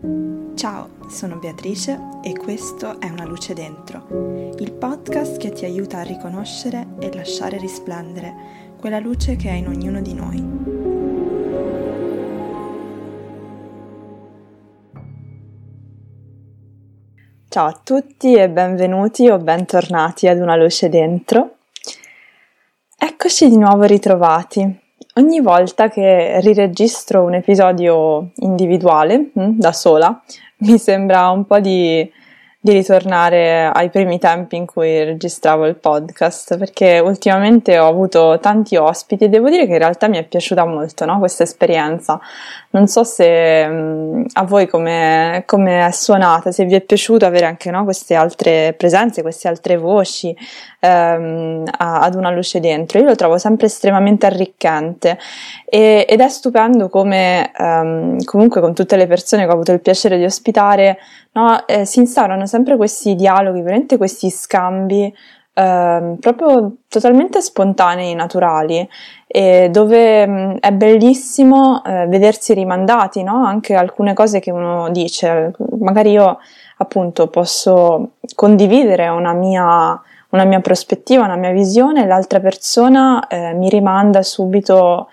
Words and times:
Ciao, 0.00 0.90
sono 1.08 1.38
Beatrice 1.38 1.98
e 2.22 2.36
questo 2.36 3.00
è 3.00 3.08
Una 3.10 3.24
luce 3.24 3.52
dentro, 3.52 4.52
il 4.56 4.70
podcast 4.70 5.38
che 5.38 5.50
ti 5.50 5.64
aiuta 5.64 5.98
a 5.98 6.02
riconoscere 6.02 6.86
e 7.00 7.12
lasciare 7.12 7.58
risplendere 7.58 8.76
quella 8.78 9.00
luce 9.00 9.34
che 9.34 9.48
è 9.48 9.54
in 9.54 9.66
ognuno 9.66 10.00
di 10.00 10.14
noi. 10.14 10.36
Ciao 17.48 17.66
a 17.66 17.80
tutti 17.82 18.34
e 18.34 18.48
benvenuti 18.48 19.28
o 19.28 19.38
bentornati 19.38 20.28
ad 20.28 20.38
Una 20.38 20.54
luce 20.54 20.88
dentro. 20.88 21.56
Eccoci 22.96 23.48
di 23.48 23.56
nuovo 23.56 23.82
ritrovati. 23.82 24.86
Ogni 25.18 25.40
volta 25.40 25.88
che 25.88 26.38
riregistro 26.40 27.24
un 27.24 27.34
episodio 27.34 28.30
individuale, 28.36 29.30
hm, 29.34 29.58
da 29.58 29.72
sola, 29.72 30.22
mi 30.58 30.78
sembra 30.78 31.28
un 31.30 31.44
po' 31.44 31.58
di, 31.58 32.08
di 32.60 32.72
ritornare 32.72 33.66
ai 33.66 33.88
primi 33.88 34.18
tempi 34.18 34.56
in 34.56 34.66
cui 34.66 35.04
registravo 35.04 35.64
il 35.66 35.76
podcast, 35.76 36.58
perché 36.58 36.98
ultimamente 36.98 37.78
ho 37.78 37.86
avuto 37.86 38.40
tanti 38.42 38.74
ospiti 38.74 39.24
e 39.24 39.28
devo 39.28 39.48
dire 39.48 39.66
che 39.66 39.72
in 39.72 39.78
realtà 39.78 40.08
mi 40.08 40.18
è 40.18 40.24
piaciuta 40.24 40.64
molto 40.66 41.04
no? 41.04 41.20
questa 41.20 41.44
esperienza. 41.44 42.18
Non 42.70 42.88
so 42.88 43.04
se 43.04 43.64
mh, 43.64 44.24
a 44.32 44.44
voi 44.44 44.66
come, 44.66 45.44
come, 45.46 45.86
è 45.86 45.90
suonata, 45.92 46.50
se 46.50 46.64
vi 46.64 46.74
è 46.74 46.80
piaciuto 46.80 47.24
avere 47.24 47.46
anche 47.46 47.70
no, 47.70 47.84
queste 47.84 48.16
altre 48.16 48.74
presenze, 48.76 49.22
queste 49.22 49.46
altre 49.46 49.76
voci 49.76 50.36
ehm, 50.80 51.62
a, 51.78 52.00
ad 52.00 52.14
una 52.16 52.30
luce 52.30 52.58
dentro. 52.58 52.98
Io 52.98 53.04
lo 53.04 53.14
trovo 53.14 53.38
sempre 53.38 53.66
estremamente 53.66 54.26
arricchente 54.26 55.16
e, 55.64 56.04
ed 56.08 56.20
è 56.20 56.28
stupendo 56.28 56.88
come 56.88 57.52
ehm, 57.56 58.24
comunque 58.24 58.60
con 58.60 58.74
tutte 58.74 58.96
le 58.96 59.06
persone 59.06 59.44
che 59.44 59.50
ho 59.50 59.54
avuto 59.54 59.70
il 59.70 59.80
piacere 59.80 60.18
di 60.18 60.24
ospitare 60.24 60.98
no, 61.38 61.66
eh, 61.66 61.84
si 61.84 62.00
instaurano 62.00 62.46
sempre 62.46 62.76
questi 62.76 63.14
dialoghi, 63.14 63.62
veramente 63.62 63.96
questi 63.96 64.28
scambi 64.30 65.12
eh, 65.54 66.16
proprio 66.20 66.76
totalmente 66.88 67.40
spontanei, 67.40 68.14
naturali, 68.14 68.88
e 69.26 69.68
dove 69.70 70.26
mh, 70.26 70.32
mm, 70.32 70.56
è 70.60 70.72
bellissimo 70.72 71.82
eh, 71.84 72.06
vedersi 72.06 72.54
rimandati, 72.54 73.22
no? 73.22 73.44
Anche 73.44 73.74
alcune 73.74 74.14
cose 74.14 74.40
che 74.40 74.50
uno 74.50 74.90
dice, 74.90 75.52
magari 75.78 76.12
io 76.12 76.38
appunto 76.78 77.28
posso 77.28 78.12
condividere 78.34 79.08
una 79.08 79.32
mia, 79.32 80.00
una 80.30 80.44
mia 80.44 80.60
prospettiva, 80.60 81.24
una 81.24 81.36
mia 81.36 81.52
visione, 81.52 82.06
l'altra 82.06 82.40
persona 82.40 83.26
eh, 83.28 83.52
mi 83.54 83.68
rimanda 83.68 84.22
subito 84.22 85.08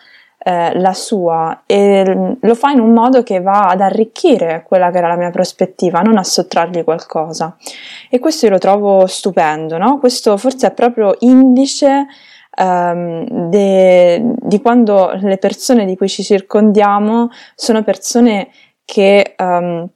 eh, 0.47 0.77
la 0.77 0.93
sua 0.93 1.63
e 1.65 2.38
lo 2.39 2.53
fa 2.53 2.69
in 2.69 2.79
un 2.79 2.93
modo 2.93 3.23
che 3.23 3.41
va 3.41 3.61
ad 3.63 3.81
arricchire 3.81 4.63
quella 4.63 4.91
che 4.91 4.99
era 4.99 5.07
la 5.07 5.15
mia 5.15 5.31
prospettiva, 5.31 6.01
non 6.01 6.19
a 6.19 6.23
sottrargli 6.23 6.83
qualcosa. 6.83 7.57
E 8.11 8.19
questo 8.19 8.45
io 8.45 8.51
lo 8.51 8.59
trovo 8.59 9.07
stupendo, 9.07 9.79
no? 9.79 9.97
Questo 9.97 10.38
forse 10.38 10.67
è 10.67 10.71
proprio 10.71 11.16
indice 11.21 12.05
um, 12.59 13.49
de, 13.49 14.21
di 14.38 14.61
quando 14.61 15.13
le 15.19 15.38
persone 15.38 15.83
di 15.83 15.97
cui 15.97 16.09
ci 16.09 16.21
circondiamo 16.21 17.29
sono 17.55 17.81
persone 17.81 18.49
che 18.85 19.33
um, 19.39 19.89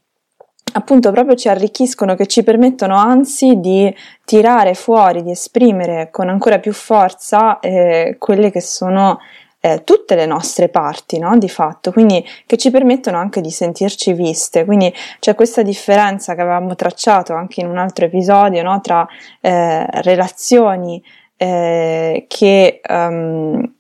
appunto 0.73 1.11
proprio 1.11 1.35
ci 1.35 1.47
arricchiscono, 1.47 2.15
che 2.15 2.25
ci 2.25 2.41
permettono 2.41 2.95
anzi 2.95 3.59
di 3.59 3.95
tirare 4.25 4.73
fuori, 4.73 5.21
di 5.21 5.29
esprimere 5.29 6.09
con 6.09 6.27
ancora 6.27 6.57
più 6.57 6.73
forza 6.73 7.59
eh, 7.59 8.15
quelle 8.17 8.49
che 8.49 8.61
sono 8.61 9.19
eh, 9.61 9.83
tutte 9.83 10.15
le 10.15 10.25
nostre 10.25 10.69
parti, 10.69 11.19
no? 11.19 11.37
Di 11.37 11.49
fatto, 11.49 11.91
quindi 11.91 12.25
che 12.45 12.57
ci 12.57 12.71
permettono 12.71 13.17
anche 13.17 13.41
di 13.41 13.51
sentirci 13.51 14.13
viste. 14.13 14.65
Quindi 14.65 14.93
c'è 15.19 15.35
questa 15.35 15.61
differenza 15.61 16.35
che 16.35 16.41
avevamo 16.41 16.75
tracciato 16.75 17.33
anche 17.33 17.61
in 17.61 17.67
un 17.67 17.77
altro 17.77 18.05
episodio, 18.05 18.63
no? 18.63 18.79
Tra 18.81 19.07
eh, 19.41 19.85
relazioni 20.01 21.01
eh, 21.37 22.25
che 22.27 22.81
um, 22.87 23.73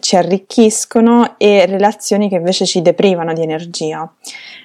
ci 0.00 0.16
arricchiscono 0.16 1.34
e 1.36 1.66
relazioni 1.66 2.30
che 2.30 2.36
invece 2.36 2.64
ci 2.64 2.80
deprivano 2.80 3.34
di 3.34 3.42
energia. 3.42 4.10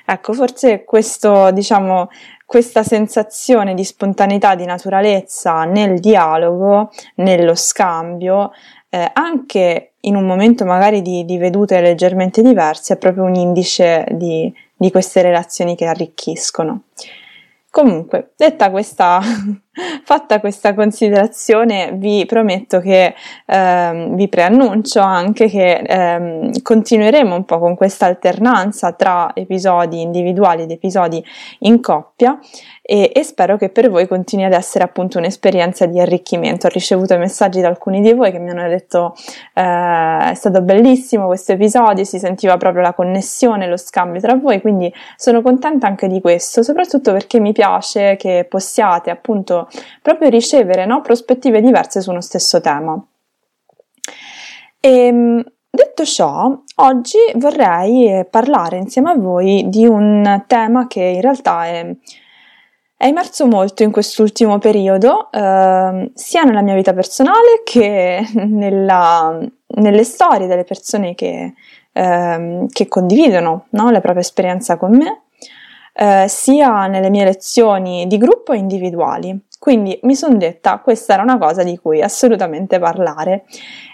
Ecco, 0.06 0.32
forse 0.32 0.86
questo, 0.86 1.52
diciamo, 1.52 2.08
questa 2.46 2.84
sensazione 2.84 3.74
di 3.74 3.84
spontaneità, 3.84 4.56
di 4.56 4.66
naturalezza 4.66 5.64
nel 5.64 6.00
dialogo, 6.00 6.92
nello 7.16 7.56
scambio, 7.56 8.52
eh, 8.90 9.10
anche 9.12 9.93
in 10.06 10.16
un 10.16 10.26
momento 10.26 10.66
magari 10.66 11.02
di, 11.02 11.26
di, 11.26 11.38
vedute 11.38 11.80
leggermente 11.82 12.42
diverse, 12.42 12.96
è 12.96 12.98
proprio 12.98 13.24
un 13.24 13.36
indice 13.36 14.06
di, 14.12 14.54
di 14.76 14.92
queste 14.92 15.22
relazioni 15.22 15.76
che 15.76 15.86
arricchiscono. 15.86 16.84
Comunque, 17.70 18.32
detta 18.36 18.70
questa, 18.70 19.20
fatta 20.04 20.40
questa 20.40 20.76
considerazione, 20.76 21.94
vi 21.96 22.26
prometto 22.26 22.80
che 22.80 23.16
ehm, 23.48 24.16
vi 24.16 24.28
preannuncio 24.28 25.00
anche 25.00 25.48
che 25.48 25.78
ehm, 25.78 26.62
continueremo 26.62 27.36
un 27.36 27.44
po' 27.44 27.58
con 27.58 27.76
questa 27.76 28.06
alternanza 28.06 28.92
tra 28.94 29.32
episodi 29.34 30.02
individuali 30.02 30.64
ed 30.64 30.72
episodi 30.72 31.24
in 31.60 31.82
coppia 31.82 32.38
e, 32.86 33.12
e, 33.16 33.24
spero 33.24 33.56
che 33.58 33.70
per 33.70 33.90
voi 33.90 34.08
continui 34.08 34.44
ad 34.46 34.52
essere 34.52 34.84
appunto 34.84 35.18
un'esperienza 35.18 35.86
di 35.86 36.00
arricchimento. 36.00 36.68
Ho 36.68 36.70
ricevuto 36.70 37.18
messaggi 37.18 37.62
da 37.62 37.70
alcuni 37.70 38.02
di 38.02 38.12
voi 38.12 38.32
che 38.32 38.40
mi 38.40 38.50
hanno 38.50 38.68
detto 38.68 39.16
eh, 39.54 40.32
è 40.32 40.34
stato 40.36 40.62
bellissimo 40.62 41.28
questo 41.28 41.54
episodio, 41.54 42.04
si 42.04 42.20
sentiva 42.20 42.58
proprio 42.58 42.82
la 42.82 42.94
connessione, 42.94 43.68
lo 43.68 43.78
scambio 43.78 44.20
tra 44.20 44.36
voi, 44.36 44.60
quindi 44.62 44.94
sono 45.16 45.42
contenta 45.42 45.88
anche 45.88 46.08
di 46.08 46.20
questo, 46.20 46.62
soprattutto 46.62 47.14
perché 47.14 47.40
mi 47.40 47.54
piace 47.54 48.18
che 48.18 48.46
possiate 48.48 49.10
appunto 49.10 49.63
proprio 50.02 50.30
ricevere 50.30 50.86
no, 50.86 51.02
prospettive 51.02 51.62
diverse 51.62 52.02
su 52.02 52.12
uno 52.12 52.22
stesso 52.22 52.62
tema. 52.62 53.02
E, 54.80 54.90
ehm, 54.90 55.44
Detto 55.76 56.06
ciò, 56.06 56.56
oggi 56.76 57.18
vorrei 57.38 58.24
parlare 58.30 58.78
insieme 58.78 59.10
a 59.10 59.16
voi 59.16 59.64
di 59.70 59.88
un 59.88 60.44
tema 60.46 60.86
che 60.86 61.02
in 61.02 61.22
realtà 61.22 61.66
è 61.66 61.96
è 63.04 63.08
emerso 63.08 63.48
molto 63.48 63.84
in 63.84 63.92
quest'ultimo 63.92 64.60
periodo, 64.60 65.30
eh, 65.30 66.12
sia 66.14 66.44
nella 66.44 66.62
mia 66.62 66.74
vita 66.74 66.94
personale 66.94 67.62
che 67.66 68.26
nella, 68.48 69.38
nelle 69.76 70.04
storie 70.06 70.48
delle 70.48 70.64
persone 70.64 71.14
che, 71.14 71.54
eh, 71.92 72.66
che 72.72 72.88
condividono 72.88 73.66
no, 73.72 73.92
la 73.92 74.00
propria 74.00 74.22
esperienza 74.22 74.78
con 74.78 74.96
me, 74.96 75.23
eh, 75.94 76.26
sia 76.28 76.88
nelle 76.88 77.10
mie 77.10 77.24
lezioni 77.24 78.08
di 78.08 78.18
gruppo 78.18 78.52
e 78.52 78.58
individuali. 78.58 79.40
Quindi 79.60 79.98
mi 80.04 80.16
sono 80.16 80.36
detta 80.36 80.80
questa 80.80 81.14
era 81.14 81.24
una 81.24 81.38
cosa 81.38 81.64
di 81.64 81.78
cui 81.78 82.02
assolutamente 82.02 82.80
parlare 82.80 83.46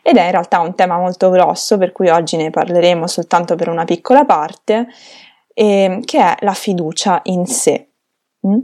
ed 0.01 0.17
è 0.17 0.23
in 0.23 0.31
realtà 0.31 0.61
un 0.61 0.73
tema 0.73 0.97
molto 0.97 1.29
grosso 1.29 1.77
per 1.77 1.91
cui 1.91 2.09
oggi 2.09 2.37
ne 2.37 2.49
parleremo 2.49 3.05
soltanto 3.05 3.55
per 3.55 3.69
una 3.69 3.85
piccola 3.85 4.25
parte, 4.25 4.87
eh, 5.53 5.99
che 6.03 6.19
è 6.19 6.35
la 6.39 6.53
fiducia 6.53 7.19
in 7.25 7.45
sé. 7.45 7.89
Mm? 8.47 8.57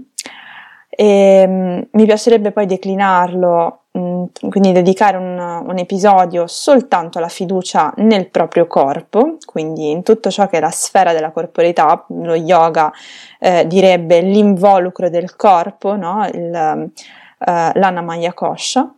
E, 0.89 1.43
um, 1.45 1.87
mi 1.91 2.05
piacerebbe 2.05 2.51
poi 2.51 2.65
declinarlo, 2.65 3.84
quindi 3.95 4.73
dedicare 4.73 5.15
un, 5.15 5.37
un, 5.37 5.77
episodio 5.77 6.47
soltanto 6.47 7.17
alla 7.17 7.29
fiducia 7.29 7.93
nel 7.97 8.29
proprio 8.29 8.67
corpo, 8.67 9.37
quindi 9.45 9.89
in 9.89 10.03
tutto 10.03 10.29
ciò 10.29 10.47
che 10.47 10.57
è 10.57 10.59
la 10.59 10.69
sfera 10.69 11.13
della 11.13 11.31
corporeità, 11.31 12.05
lo 12.09 12.35
yoga 12.35 12.91
eh, 13.39 13.65
direbbe 13.67 14.19
l'involucro 14.19 15.09
del 15.09 15.37
corpo, 15.37 15.95
no? 15.95 16.27
Il, 16.33 16.91
uh, 17.37 17.69
l'anamaya 17.73 18.33
kosha. 18.33 18.93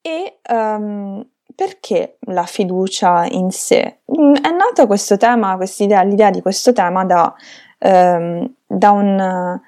E 0.00 0.38
um, 0.48 1.24
perché 1.54 2.16
la 2.20 2.44
fiducia 2.44 3.26
in 3.26 3.50
sé? 3.50 3.98
Mm, 4.18 4.34
è 4.36 4.50
nato 4.50 4.86
questo 4.86 5.18
tema, 5.18 5.58
l'idea 5.58 6.30
di 6.30 6.40
questo 6.40 6.72
tema 6.72 7.04
da, 7.04 7.34
um, 7.80 8.50
da 8.66 8.90
un 8.90 9.60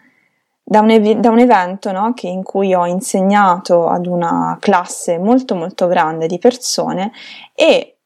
da 0.65 0.81
un, 0.81 0.91
ev- 0.91 1.19
da 1.19 1.31
un 1.31 1.39
evento 1.39 1.93
no, 1.93 2.13
in 2.23 2.43
cui 2.43 2.75
ho 2.75 2.87
insegnato 2.87 3.87
ad 3.87 4.07
una 4.07 4.57
classe 4.59 5.19
molto 5.19 5.55
molto 5.55 5.87
grande 5.87 6.27
di 6.27 6.39
persone 6.39 7.13
e 7.55 7.99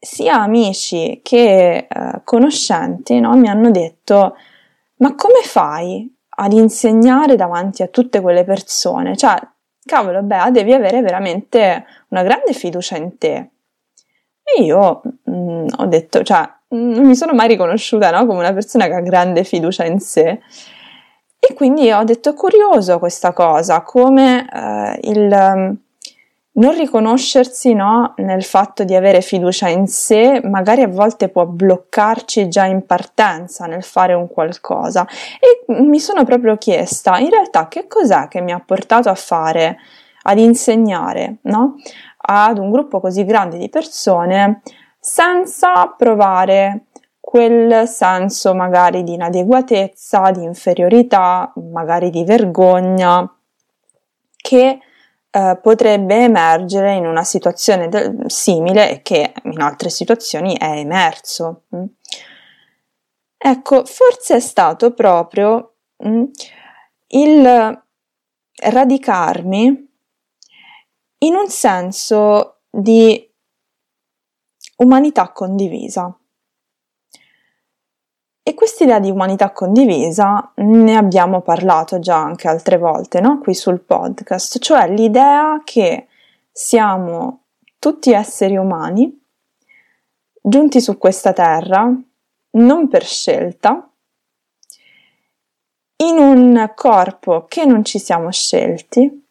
sia 0.00 0.40
amici 0.40 1.20
che 1.22 1.86
eh, 1.88 2.20
conoscenti 2.24 3.20
no, 3.20 3.36
mi 3.36 3.48
hanno 3.48 3.70
detto 3.70 4.36
ma 4.98 5.14
come 5.14 5.42
fai 5.42 6.12
ad 6.40 6.52
insegnare 6.52 7.36
davanti 7.36 7.82
a 7.82 7.88
tutte 7.88 8.20
quelle 8.20 8.44
persone? 8.44 9.16
Cioè, 9.16 9.36
cavolo, 9.84 10.22
beh, 10.22 10.50
devi 10.50 10.72
avere 10.72 11.00
veramente 11.02 11.84
una 12.08 12.22
grande 12.22 12.52
fiducia 12.52 12.96
in 12.96 13.18
te. 13.18 13.50
E 14.42 14.62
io 14.62 15.02
mh, 15.24 15.32
mm, 15.32 15.66
ho 15.78 15.86
detto, 15.86 16.22
cioè, 16.22 16.48
non 16.68 17.06
mi 17.06 17.14
sono 17.14 17.32
mai 17.32 17.48
riconosciuta 17.48 18.10
no, 18.10 18.26
come 18.26 18.40
una 18.40 18.52
persona 18.52 18.86
che 18.86 18.94
ha 18.94 19.00
grande 19.00 19.44
fiducia 19.44 19.84
in 19.84 19.98
sé. 20.00 20.40
E 21.40 21.54
quindi 21.54 21.90
ho 21.92 22.04
detto 22.04 22.34
curioso 22.34 22.98
questa 22.98 23.32
cosa, 23.32 23.82
come 23.82 24.46
eh, 24.52 24.98
il, 25.08 25.78
non 26.58 26.76
riconoscersi 26.76 27.72
no, 27.72 28.14
nel 28.16 28.42
fatto 28.42 28.82
di 28.84 28.94
avere 28.94 29.20
fiducia 29.20 29.68
in 29.68 29.86
sé 29.86 30.40
magari 30.42 30.82
a 30.82 30.88
volte 30.88 31.28
può 31.28 31.46
bloccarci 31.46 32.48
già 32.48 32.64
in 32.64 32.84
partenza 32.84 33.66
nel 33.66 33.84
fare 33.84 34.14
un 34.14 34.28
qualcosa. 34.28 35.06
E 35.38 35.72
mi 35.80 36.00
sono 36.00 36.24
proprio 36.24 36.56
chiesta 36.56 37.18
in 37.18 37.30
realtà 37.30 37.68
che 37.68 37.86
cos'è 37.86 38.28
che 38.28 38.40
mi 38.40 38.52
ha 38.52 38.60
portato 38.64 39.08
a 39.08 39.14
fare, 39.14 39.78
ad 40.22 40.38
insegnare 40.38 41.36
no, 41.42 41.76
ad 42.16 42.58
un 42.58 42.70
gruppo 42.70 43.00
così 43.00 43.24
grande 43.24 43.56
di 43.56 43.68
persone 43.68 44.62
senza 45.00 45.94
provare 45.96 46.86
quel 47.28 47.86
senso 47.86 48.54
magari 48.54 49.02
di 49.02 49.12
inadeguatezza, 49.12 50.30
di 50.30 50.44
inferiorità, 50.44 51.52
magari 51.70 52.08
di 52.08 52.24
vergogna 52.24 53.30
che 54.34 54.78
eh, 55.30 55.58
potrebbe 55.60 56.14
emergere 56.22 56.94
in 56.94 57.04
una 57.04 57.24
situazione 57.24 57.90
del, 57.90 58.30
simile 58.30 58.90
e 58.90 59.02
che 59.02 59.34
in 59.42 59.60
altre 59.60 59.90
situazioni 59.90 60.56
è 60.56 60.78
emerso. 60.78 61.64
Mm. 61.76 61.84
Ecco, 63.36 63.84
forse 63.84 64.36
è 64.36 64.40
stato 64.40 64.94
proprio 64.94 65.74
mm, 66.02 66.24
il 67.08 67.82
radicarmi 68.62 69.88
in 71.18 71.34
un 71.34 71.48
senso 71.50 72.60
di 72.70 73.30
umanità 74.76 75.30
condivisa. 75.30 76.17
E 78.48 78.54
quest'idea 78.54 78.98
di 78.98 79.10
umanità 79.10 79.50
condivisa 79.50 80.52
ne 80.54 80.96
abbiamo 80.96 81.42
parlato 81.42 81.98
già 81.98 82.16
anche 82.16 82.48
altre 82.48 82.78
volte, 82.78 83.20
no? 83.20 83.40
Qui 83.40 83.54
sul 83.54 83.78
podcast, 83.78 84.58
cioè 84.60 84.88
l'idea 84.88 85.60
che 85.64 86.06
siamo 86.50 87.42
tutti 87.78 88.10
esseri 88.10 88.56
umani 88.56 89.22
giunti 90.40 90.80
su 90.80 90.96
questa 90.96 91.34
terra 91.34 91.94
non 92.52 92.88
per 92.88 93.04
scelta, 93.04 93.86
in 95.96 96.16
un 96.16 96.72
corpo 96.74 97.44
che 97.46 97.66
non 97.66 97.84
ci 97.84 97.98
siamo 97.98 98.32
scelti, 98.32 99.26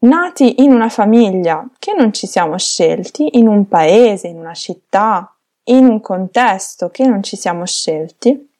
nati 0.00 0.62
in 0.62 0.74
una 0.74 0.90
famiglia 0.90 1.66
che 1.78 1.94
non 1.94 2.12
ci 2.12 2.26
siamo 2.26 2.58
scelti, 2.58 3.38
in 3.38 3.48
un 3.48 3.66
paese, 3.66 4.28
in 4.28 4.36
una 4.36 4.52
città, 4.52 5.31
in 5.64 5.86
un 5.86 6.00
contesto 6.00 6.90
che 6.90 7.06
non 7.06 7.22
ci 7.22 7.36
siamo 7.36 7.64
scelti. 7.66 8.50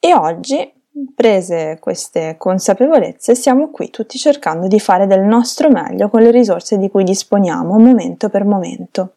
E 0.00 0.14
oggi, 0.14 0.72
prese 1.14 1.78
queste 1.80 2.36
consapevolezze, 2.38 3.34
siamo 3.34 3.70
qui 3.70 3.90
tutti 3.90 4.18
cercando 4.18 4.66
di 4.66 4.80
fare 4.80 5.06
del 5.06 5.22
nostro 5.22 5.70
meglio 5.70 6.08
con 6.08 6.22
le 6.22 6.30
risorse 6.30 6.78
di 6.78 6.90
cui 6.90 7.04
disponiamo 7.04 7.78
momento 7.78 8.28
per 8.28 8.44
momento. 8.44 9.12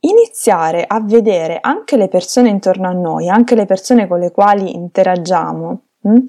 Iniziare 0.00 0.84
a 0.86 1.00
vedere 1.00 1.58
anche 1.60 1.96
le 1.96 2.08
persone 2.08 2.48
intorno 2.48 2.88
a 2.88 2.92
noi, 2.92 3.28
anche 3.28 3.54
le 3.56 3.66
persone 3.66 4.06
con 4.06 4.20
le 4.20 4.30
quali 4.30 4.74
interagiamo, 4.74 5.80
hm, 6.02 6.24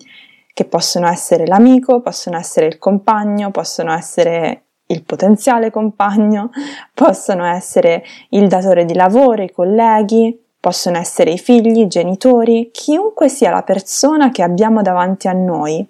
che 0.53 0.65
possono 0.65 1.07
essere 1.07 1.45
l'amico, 1.45 2.01
possono 2.01 2.37
essere 2.37 2.65
il 2.65 2.79
compagno, 2.79 3.51
possono 3.51 3.93
essere 3.93 4.66
il 4.87 5.03
potenziale 5.03 5.71
compagno, 5.71 6.51
possono 6.93 7.45
essere 7.45 8.03
il 8.29 8.47
datore 8.47 8.85
di 8.85 8.93
lavoro, 8.93 9.43
i 9.43 9.51
colleghi, 9.51 10.39
possono 10.59 10.97
essere 10.97 11.31
i 11.31 11.37
figli, 11.37 11.79
i 11.79 11.87
genitori, 11.87 12.69
chiunque 12.71 13.29
sia 13.29 13.51
la 13.51 13.63
persona 13.63 14.31
che 14.31 14.43
abbiamo 14.43 14.81
davanti 14.81 15.27
a 15.27 15.33
noi. 15.33 15.85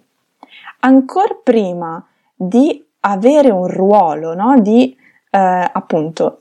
Ancora 0.82 1.36
prima 1.42 2.06
di 2.36 2.84
avere 3.02 3.50
un 3.50 3.68
ruolo, 3.68 4.36
no? 4.36 4.60
di 4.60 4.96
eh, 5.30 5.70
appunto 5.72 6.38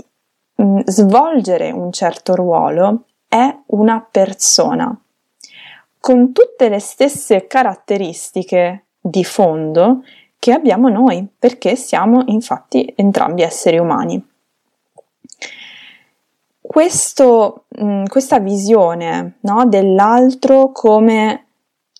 mh, 0.56 0.64
mm, 0.64 0.78
svolgere 0.84 1.70
un 1.70 1.92
certo 1.92 2.34
ruolo, 2.34 3.04
è 3.28 3.54
una 3.66 4.06
persona 4.08 4.98
con 6.06 6.32
tutte 6.32 6.68
le 6.68 6.78
stesse 6.78 7.48
caratteristiche 7.48 8.84
di 9.00 9.24
fondo 9.24 10.02
che 10.38 10.52
abbiamo 10.52 10.88
noi, 10.88 11.26
perché 11.38 11.76
siamo 11.76 12.22
infatti 12.26 12.92
entrambi 12.96 13.42
esseri 13.42 13.78
umani. 13.78 14.24
Questo, 16.60 17.64
mh, 17.68 18.04
questa 18.04 18.38
visione 18.38 19.38
no, 19.40 19.66
dell'altro 19.66 20.72
come 20.72 21.46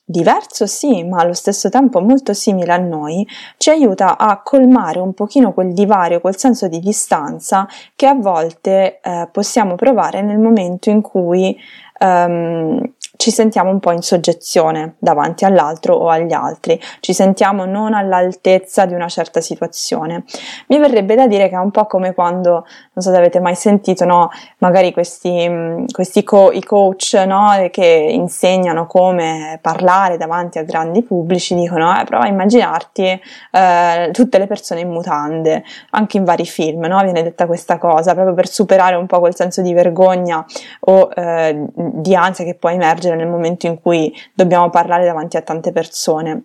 diverso 0.08 0.66
sì, 0.66 1.02
ma 1.02 1.18
allo 1.18 1.32
stesso 1.32 1.68
tempo 1.68 2.00
molto 2.00 2.32
simile 2.32 2.72
a 2.72 2.76
noi, 2.76 3.26
ci 3.56 3.70
aiuta 3.70 4.16
a 4.16 4.40
colmare 4.40 5.00
un 5.00 5.12
pochino 5.14 5.52
quel 5.52 5.72
divario, 5.72 6.20
quel 6.20 6.36
senso 6.36 6.68
di 6.68 6.78
distanza 6.78 7.66
che 7.96 8.06
a 8.06 8.14
volte 8.14 9.00
eh, 9.00 9.28
possiamo 9.32 9.74
provare 9.74 10.22
nel 10.22 10.38
momento 10.38 10.90
in 10.90 11.00
cui 11.00 11.58
um, 11.98 12.80
ci 13.16 13.30
sentiamo 13.30 13.70
un 13.70 13.80
po' 13.80 13.92
in 13.92 14.02
soggezione 14.02 14.94
davanti 14.98 15.44
all'altro 15.44 15.94
o 15.94 16.08
agli 16.08 16.32
altri, 16.32 16.80
ci 17.00 17.12
sentiamo 17.12 17.64
non 17.64 17.94
all'altezza 17.94 18.86
di 18.86 18.94
una 18.94 19.08
certa 19.08 19.40
situazione. 19.40 20.24
Mi 20.68 20.78
verrebbe 20.78 21.14
da 21.14 21.26
dire 21.26 21.48
che 21.48 21.54
è 21.54 21.58
un 21.58 21.70
po' 21.70 21.86
come 21.86 22.14
quando, 22.14 22.50
non 22.50 23.04
so 23.04 23.10
se 23.10 23.16
avete 23.16 23.40
mai 23.40 23.54
sentito, 23.54 24.04
no, 24.04 24.30
magari 24.58 24.92
questi, 24.92 25.48
mm, 25.48 25.84
questi 25.92 26.22
co- 26.22 26.52
i 26.52 26.62
coach 26.62 27.14
no, 27.26 27.68
che 27.70 27.84
insegnano 28.10 28.86
come 28.86 29.58
parlare 29.62 30.16
davanti 30.16 30.58
a 30.58 30.62
grandi 30.62 31.02
pubblici, 31.02 31.54
dicono, 31.54 31.98
eh, 31.98 32.04
prova 32.04 32.24
a 32.24 32.28
immaginarti 32.28 33.20
eh, 33.52 34.10
tutte 34.12 34.38
le 34.38 34.46
persone 34.46 34.80
in 34.80 34.88
mutande, 34.90 35.64
anche 35.90 36.16
in 36.16 36.24
vari 36.24 36.46
film, 36.46 36.84
no, 36.86 37.00
viene 37.02 37.22
detta 37.22 37.46
questa 37.46 37.78
cosa, 37.78 38.14
proprio 38.14 38.34
per 38.34 38.48
superare 38.48 38.96
un 38.96 39.06
po' 39.06 39.20
quel 39.20 39.34
senso 39.34 39.62
di 39.62 39.72
vergogna 39.72 40.44
o 40.80 41.10
eh, 41.14 41.66
di 41.74 42.14
ansia 42.14 42.44
che 42.44 42.54
può 42.54 42.70
emergere 42.70 43.05
emergere 43.06 43.16
nel 43.16 43.28
momento 43.28 43.66
in 43.66 43.80
cui 43.80 44.12
dobbiamo 44.34 44.70
parlare 44.70 45.04
davanti 45.04 45.36
a 45.36 45.42
tante 45.42 45.72
persone. 45.72 46.44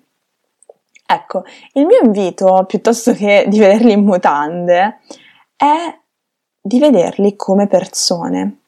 Ecco, 1.06 1.44
il 1.74 1.86
mio 1.86 2.00
invito, 2.02 2.64
piuttosto 2.68 3.14
che 3.14 3.46
di 3.48 3.60
vederli 3.60 3.92
in 3.92 4.04
mutande, 4.04 5.00
è 5.58 5.98
di 6.62 6.80
vederli 6.80 7.36
come 7.36 7.68
persone. 7.68 8.60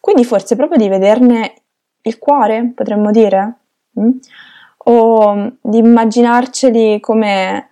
Quindi 0.00 0.24
forse 0.24 0.56
proprio 0.56 0.78
di 0.78 0.88
vederne 0.88 1.54
il 2.02 2.18
cuore, 2.18 2.72
potremmo 2.74 3.10
dire, 3.10 3.56
mm? 4.00 4.10
o 4.84 5.52
di 5.60 5.78
immaginarceli 5.78 7.00
come 7.00 7.68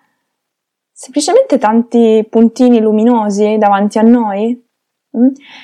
semplicemente 0.93 1.57
tanti 1.57 2.27
puntini 2.29 2.81
luminosi 2.81 3.57
davanti 3.59 3.99
a 3.99 4.03
noi? 4.03 4.66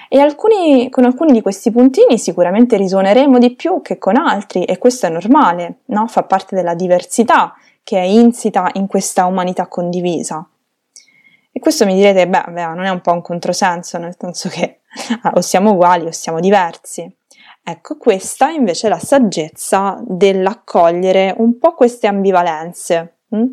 E 0.09 0.19
alcuni, 0.19 0.89
con 0.89 1.05
alcuni 1.05 1.33
di 1.33 1.43
questi 1.43 1.71
puntini 1.71 2.19
sicuramente 2.19 2.77
risuoneremo 2.77 3.39
di 3.39 3.55
più 3.55 3.83
che 3.83 3.99
con 3.99 4.17
altri 4.17 4.65
e 4.65 4.79
questo 4.79 5.07
è 5.07 5.11
normale, 5.11 5.81
no? 5.87 6.07
fa 6.07 6.23
parte 6.23 6.55
della 6.57 6.75
diversità 6.75 7.55
che 7.83 7.99
è 7.99 8.05
insita 8.05 8.71
in 8.75 8.87
questa 8.87 9.27
umanità 9.27 9.67
condivisa. 9.67 10.47
E 11.51 11.61
questo 11.61 11.85
mi 11.85 11.95
direte, 11.95 12.27
beh, 12.27 12.45
beh, 12.49 12.67
non 12.69 12.85
è 12.85 12.89
un 12.89 13.03
po' 13.03 13.13
un 13.13 13.21
controsenso, 13.21 13.99
nel 13.99 14.17
senso 14.19 14.49
che 14.49 14.81
o 15.35 15.41
siamo 15.43 15.73
uguali 15.73 16.07
o 16.07 16.13
siamo 16.13 16.41
diversi. 16.41 17.15
Ecco, 17.63 17.97
questa 17.97 18.49
invece 18.49 18.87
è 18.87 18.91
la 18.91 18.99
saggezza 18.99 20.03
dell'accogliere 20.05 21.35
un 21.37 21.59
po' 21.59 21.75
queste 21.75 22.07
ambivalenze, 22.07 23.19
hm? 23.29 23.45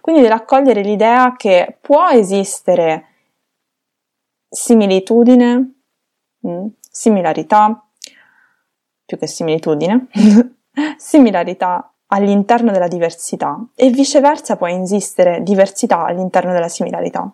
quindi 0.00 0.22
dell'accogliere 0.22 0.82
l'idea 0.82 1.34
che 1.36 1.76
può 1.80 2.08
esistere 2.08 3.07
similitudine, 4.48 5.74
mm, 6.46 6.66
similarità, 6.90 7.84
più 9.04 9.18
che 9.18 9.26
similitudine, 9.26 10.08
similarità 10.96 11.92
all'interno 12.06 12.72
della 12.72 12.88
diversità 12.88 13.58
e 13.74 13.90
viceversa 13.90 14.56
può 14.56 14.66
esistere 14.66 15.42
diversità 15.42 16.04
all'interno 16.04 16.52
della 16.52 16.68
similarità. 16.68 17.30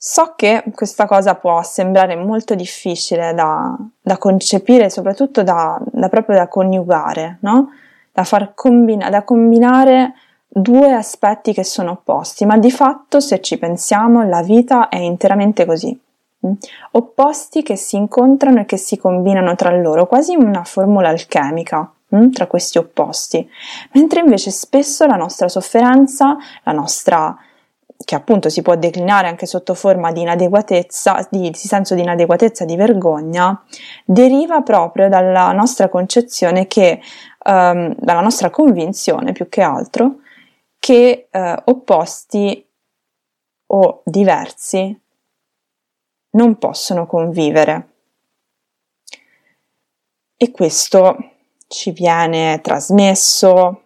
So 0.00 0.34
che 0.36 0.62
questa 0.74 1.06
cosa 1.06 1.34
può 1.34 1.60
sembrare 1.62 2.14
molto 2.14 2.54
difficile 2.54 3.34
da, 3.34 3.76
da 4.00 4.16
concepire, 4.16 4.90
soprattutto 4.90 5.42
da, 5.42 5.80
da, 5.84 6.08
proprio 6.08 6.36
da 6.36 6.46
coniugare, 6.46 7.38
no? 7.40 7.70
da, 8.12 8.24
far 8.24 8.54
combina- 8.54 9.10
da 9.10 9.24
combinare 9.24 10.14
due 10.48 10.92
aspetti 10.92 11.52
che 11.52 11.64
sono 11.64 11.92
opposti, 11.92 12.46
ma 12.46 12.56
di 12.56 12.70
fatto 12.70 13.20
se 13.20 13.40
ci 13.40 13.58
pensiamo 13.58 14.26
la 14.26 14.42
vita 14.42 14.88
è 14.88 14.98
interamente 14.98 15.66
così. 15.66 15.98
Mm? 16.46 16.52
Opposti 16.92 17.62
che 17.62 17.76
si 17.76 17.96
incontrano 17.96 18.60
e 18.60 18.64
che 18.64 18.76
si 18.76 18.96
combinano 18.96 19.54
tra 19.54 19.70
loro, 19.70 20.06
quasi 20.06 20.34
una 20.34 20.64
formula 20.64 21.08
alchemica 21.08 21.90
mm? 22.14 22.30
tra 22.30 22.46
questi 22.46 22.78
opposti, 22.78 23.48
mentre 23.92 24.20
invece 24.20 24.50
spesso 24.50 25.04
la 25.06 25.16
nostra 25.16 25.48
sofferenza, 25.48 26.36
la 26.64 26.72
nostra 26.72 27.36
che 28.04 28.14
appunto 28.14 28.48
si 28.48 28.62
può 28.62 28.76
declinare 28.76 29.26
anche 29.26 29.44
sotto 29.44 29.74
forma 29.74 30.12
di 30.12 30.20
inadeguatezza, 30.20 31.26
di, 31.30 31.50
di 31.50 31.58
senso 31.58 31.96
di 31.96 32.02
inadeguatezza, 32.02 32.64
di 32.64 32.76
vergogna, 32.76 33.60
deriva 34.04 34.60
proprio 34.62 35.08
dalla 35.08 35.50
nostra 35.50 35.88
concezione 35.88 36.68
che, 36.68 37.00
um, 37.44 37.92
dalla 37.98 38.20
nostra 38.20 38.50
convinzione 38.50 39.32
più 39.32 39.48
che 39.48 39.62
altro, 39.62 40.18
che 40.78 41.28
uh, 41.30 41.54
opposti 41.64 42.66
o 43.66 44.02
diversi 44.04 45.00
non 46.30 46.58
possono 46.58 47.06
convivere. 47.06 47.88
E 50.36 50.50
questo 50.50 51.16
ci 51.66 51.90
viene 51.90 52.60
trasmesso 52.62 53.82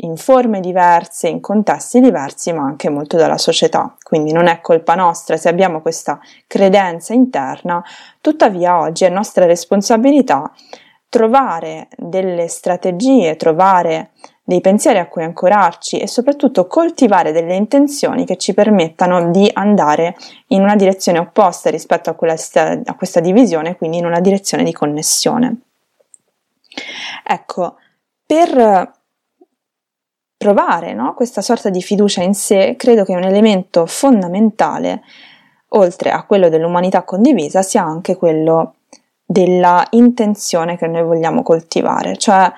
in 0.00 0.16
forme 0.16 0.60
diverse, 0.60 1.28
in 1.28 1.40
contesti 1.40 2.00
diversi, 2.00 2.52
ma 2.52 2.62
anche 2.64 2.90
molto 2.90 3.16
dalla 3.16 3.38
società. 3.38 3.96
Quindi 4.02 4.32
non 4.32 4.46
è 4.46 4.60
colpa 4.60 4.94
nostra 4.94 5.36
se 5.36 5.48
abbiamo 5.48 5.80
questa 5.80 6.18
credenza 6.46 7.14
interna, 7.14 7.82
tuttavia 8.20 8.78
oggi 8.78 9.04
è 9.04 9.08
nostra 9.08 9.46
responsabilità 9.46 10.52
trovare 11.08 11.88
delle 11.96 12.48
strategie, 12.48 13.36
trovare 13.36 14.10
dei 14.48 14.60
pensieri 14.60 15.00
a 15.00 15.08
cui 15.08 15.24
ancorarci 15.24 15.98
e 15.98 16.06
soprattutto 16.06 16.68
coltivare 16.68 17.32
delle 17.32 17.56
intenzioni 17.56 18.24
che 18.24 18.36
ci 18.36 18.54
permettano 18.54 19.32
di 19.32 19.50
andare 19.52 20.14
in 20.48 20.62
una 20.62 20.76
direzione 20.76 21.18
opposta 21.18 21.68
rispetto 21.68 22.10
a, 22.10 22.12
quella, 22.12 22.36
a 22.84 22.94
questa 22.94 23.18
divisione, 23.18 23.76
quindi 23.76 23.96
in 23.98 24.06
una 24.06 24.20
direzione 24.20 24.62
di 24.62 24.70
connessione. 24.70 25.62
Ecco, 27.24 27.74
per 28.24 28.92
provare 30.36 30.94
no, 30.94 31.14
questa 31.14 31.40
sorta 31.40 31.68
di 31.68 31.82
fiducia 31.82 32.22
in 32.22 32.34
sé, 32.34 32.76
credo 32.78 33.04
che 33.04 33.16
un 33.16 33.24
elemento 33.24 33.84
fondamentale, 33.84 35.02
oltre 35.70 36.12
a 36.12 36.22
quello 36.22 36.48
dell'umanità 36.48 37.02
condivisa, 37.02 37.62
sia 37.62 37.82
anche 37.82 38.14
quello 38.14 38.74
della 39.24 39.84
intenzione 39.90 40.76
che 40.76 40.86
noi 40.86 41.02
vogliamo 41.02 41.42
coltivare, 41.42 42.16
cioè 42.16 42.52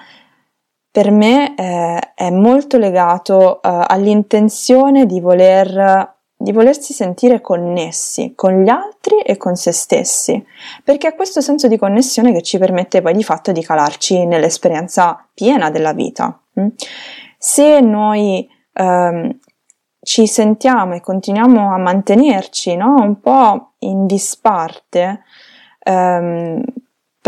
per 0.99 1.12
me 1.12 1.55
eh, 1.55 2.12
è 2.12 2.28
molto 2.31 2.76
legato 2.76 3.62
eh, 3.62 3.85
all'intenzione 3.87 5.07
di 5.07 5.21
voler 5.21 6.17
di 6.37 6.50
volersi 6.50 6.93
sentire 6.93 7.40
connessi 7.40 8.33
con 8.35 8.62
gli 8.62 8.69
altri 8.69 9.21
e 9.21 9.37
con 9.37 9.55
se 9.55 9.71
stessi, 9.71 10.45
perché 10.83 11.09
è 11.09 11.14
questo 11.14 11.40
senso 11.40 11.69
di 11.69 11.76
connessione 11.76 12.33
che 12.33 12.43
ci 12.43 12.59
permette 12.59 13.00
poi 13.00 13.14
di 13.14 13.23
fatto 13.23 13.52
di 13.52 13.62
calarci 13.62 14.26
nell'esperienza 14.26 15.25
piena 15.35 15.71
della 15.71 15.93
vita. 15.93 16.37
Mm? 16.59 16.67
Se 17.38 17.81
noi 17.81 18.49
ehm, 18.73 19.38
ci 20.00 20.26
sentiamo 20.26 20.95
e 20.95 21.00
continuiamo 21.00 21.73
a 21.73 21.78
mantenerci 21.78 22.75
no? 22.75 22.95
un 22.99 23.21
po' 23.21 23.75
in 23.78 24.07
disparte, 24.07 25.23
ehm, 25.81 26.62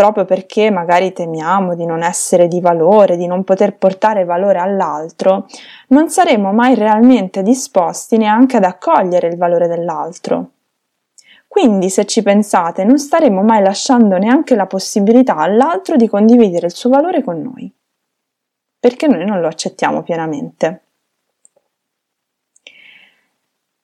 proprio 0.00 0.24
perché 0.24 0.70
magari 0.70 1.12
temiamo 1.12 1.74
di 1.74 1.84
non 1.84 2.02
essere 2.02 2.48
di 2.48 2.62
valore, 2.62 3.18
di 3.18 3.26
non 3.26 3.44
poter 3.44 3.76
portare 3.76 4.24
valore 4.24 4.58
all'altro, 4.58 5.46
non 5.88 6.08
saremo 6.08 6.52
mai 6.54 6.74
realmente 6.74 7.42
disposti 7.42 8.16
neanche 8.16 8.56
ad 8.56 8.64
accogliere 8.64 9.28
il 9.28 9.36
valore 9.36 9.68
dell'altro. 9.68 10.52
Quindi, 11.46 11.90
se 11.90 12.06
ci 12.06 12.22
pensate, 12.22 12.82
non 12.82 12.98
staremo 12.98 13.42
mai 13.42 13.62
lasciando 13.62 14.16
neanche 14.16 14.54
la 14.54 14.66
possibilità 14.66 15.36
all'altro 15.36 15.96
di 15.96 16.08
condividere 16.08 16.68
il 16.68 16.74
suo 16.74 16.88
valore 16.88 17.22
con 17.22 17.42
noi, 17.42 17.70
perché 18.78 19.06
noi 19.06 19.26
non 19.26 19.42
lo 19.42 19.48
accettiamo 19.48 20.02
pienamente. 20.02 20.84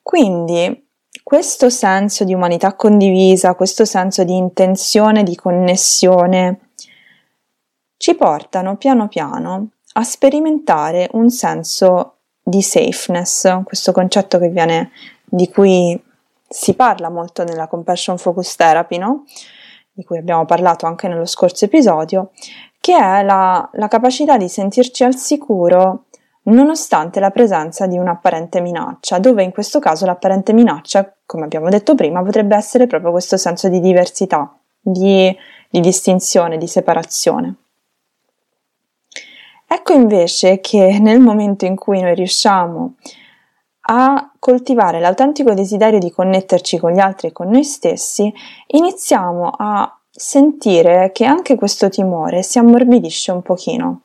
Quindi, 0.00 0.85
questo 1.26 1.70
senso 1.70 2.22
di 2.22 2.32
umanità 2.32 2.76
condivisa, 2.76 3.56
questo 3.56 3.84
senso 3.84 4.22
di 4.22 4.36
intenzione, 4.36 5.24
di 5.24 5.34
connessione, 5.34 6.68
ci 7.96 8.14
portano 8.14 8.76
piano 8.76 9.08
piano 9.08 9.70
a 9.94 10.04
sperimentare 10.04 11.08
un 11.14 11.28
senso 11.28 12.18
di 12.40 12.62
safeness, 12.62 13.60
questo 13.64 13.90
concetto 13.90 14.38
che 14.38 14.50
viene, 14.50 14.92
di 15.24 15.50
cui 15.50 16.00
si 16.48 16.74
parla 16.74 17.10
molto 17.10 17.42
nella 17.42 17.66
compassion 17.66 18.18
focus 18.18 18.54
therapy, 18.54 18.96
no? 18.96 19.24
di 19.90 20.04
cui 20.04 20.18
abbiamo 20.18 20.44
parlato 20.44 20.86
anche 20.86 21.08
nello 21.08 21.26
scorso 21.26 21.64
episodio, 21.64 22.30
che 22.78 22.96
è 22.96 23.24
la, 23.24 23.68
la 23.72 23.88
capacità 23.88 24.36
di 24.36 24.48
sentirci 24.48 25.02
al 25.02 25.16
sicuro 25.16 26.04
nonostante 26.44 27.18
la 27.18 27.30
presenza 27.30 27.88
di 27.88 27.98
un'apparente 27.98 28.60
minaccia, 28.60 29.18
dove 29.18 29.42
in 29.42 29.50
questo 29.50 29.80
caso 29.80 30.06
l'apparente 30.06 30.52
minaccia, 30.52 31.15
come 31.26 31.44
abbiamo 31.44 31.68
detto 31.68 31.94
prima, 31.94 32.22
potrebbe 32.22 32.56
essere 32.56 32.86
proprio 32.86 33.10
questo 33.10 33.36
senso 33.36 33.68
di 33.68 33.80
diversità, 33.80 34.56
di, 34.80 35.36
di 35.68 35.80
distinzione, 35.80 36.56
di 36.56 36.68
separazione. 36.68 37.56
Ecco 39.68 39.92
invece 39.92 40.60
che 40.60 40.98
nel 41.00 41.18
momento 41.18 41.64
in 41.64 41.74
cui 41.74 42.00
noi 42.00 42.14
riusciamo 42.14 42.94
a 43.88 44.32
coltivare 44.38 45.00
l'autentico 45.00 45.54
desiderio 45.54 45.98
di 45.98 46.10
connetterci 46.10 46.78
con 46.78 46.92
gli 46.92 47.00
altri 47.00 47.28
e 47.28 47.32
con 47.32 47.48
noi 47.48 47.64
stessi, 47.64 48.32
iniziamo 48.68 49.50
a 49.56 49.98
sentire 50.08 51.10
che 51.12 51.24
anche 51.24 51.56
questo 51.56 51.88
timore 51.88 52.42
si 52.42 52.58
ammorbidisce 52.58 53.32
un 53.32 53.42
pochino 53.42 54.00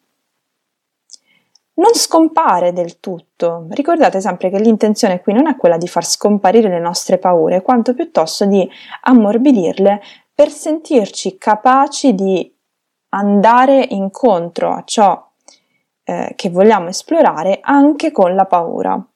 non 1.75 1.93
scompare 1.93 2.73
del 2.73 2.99
tutto. 2.99 3.67
Ricordate 3.69 4.21
sempre 4.21 4.49
che 4.49 4.59
l'intenzione 4.59 5.21
qui 5.21 5.33
non 5.33 5.47
è 5.47 5.55
quella 5.55 5.77
di 5.77 5.87
far 5.87 6.05
scomparire 6.05 6.69
le 6.69 6.79
nostre 6.79 7.17
paure, 7.17 7.61
quanto 7.61 7.93
piuttosto 7.93 8.45
di 8.45 8.67
ammorbidirle 9.03 10.01
per 10.33 10.49
sentirci 10.49 11.37
capaci 11.37 12.13
di 12.13 12.53
andare 13.09 13.85
incontro 13.89 14.73
a 14.73 14.83
ciò 14.85 15.31
eh, 16.03 16.33
che 16.35 16.49
vogliamo 16.49 16.89
esplorare 16.89 17.59
anche 17.61 18.11
con 18.11 18.35
la 18.35 18.45
paura. 18.45 19.10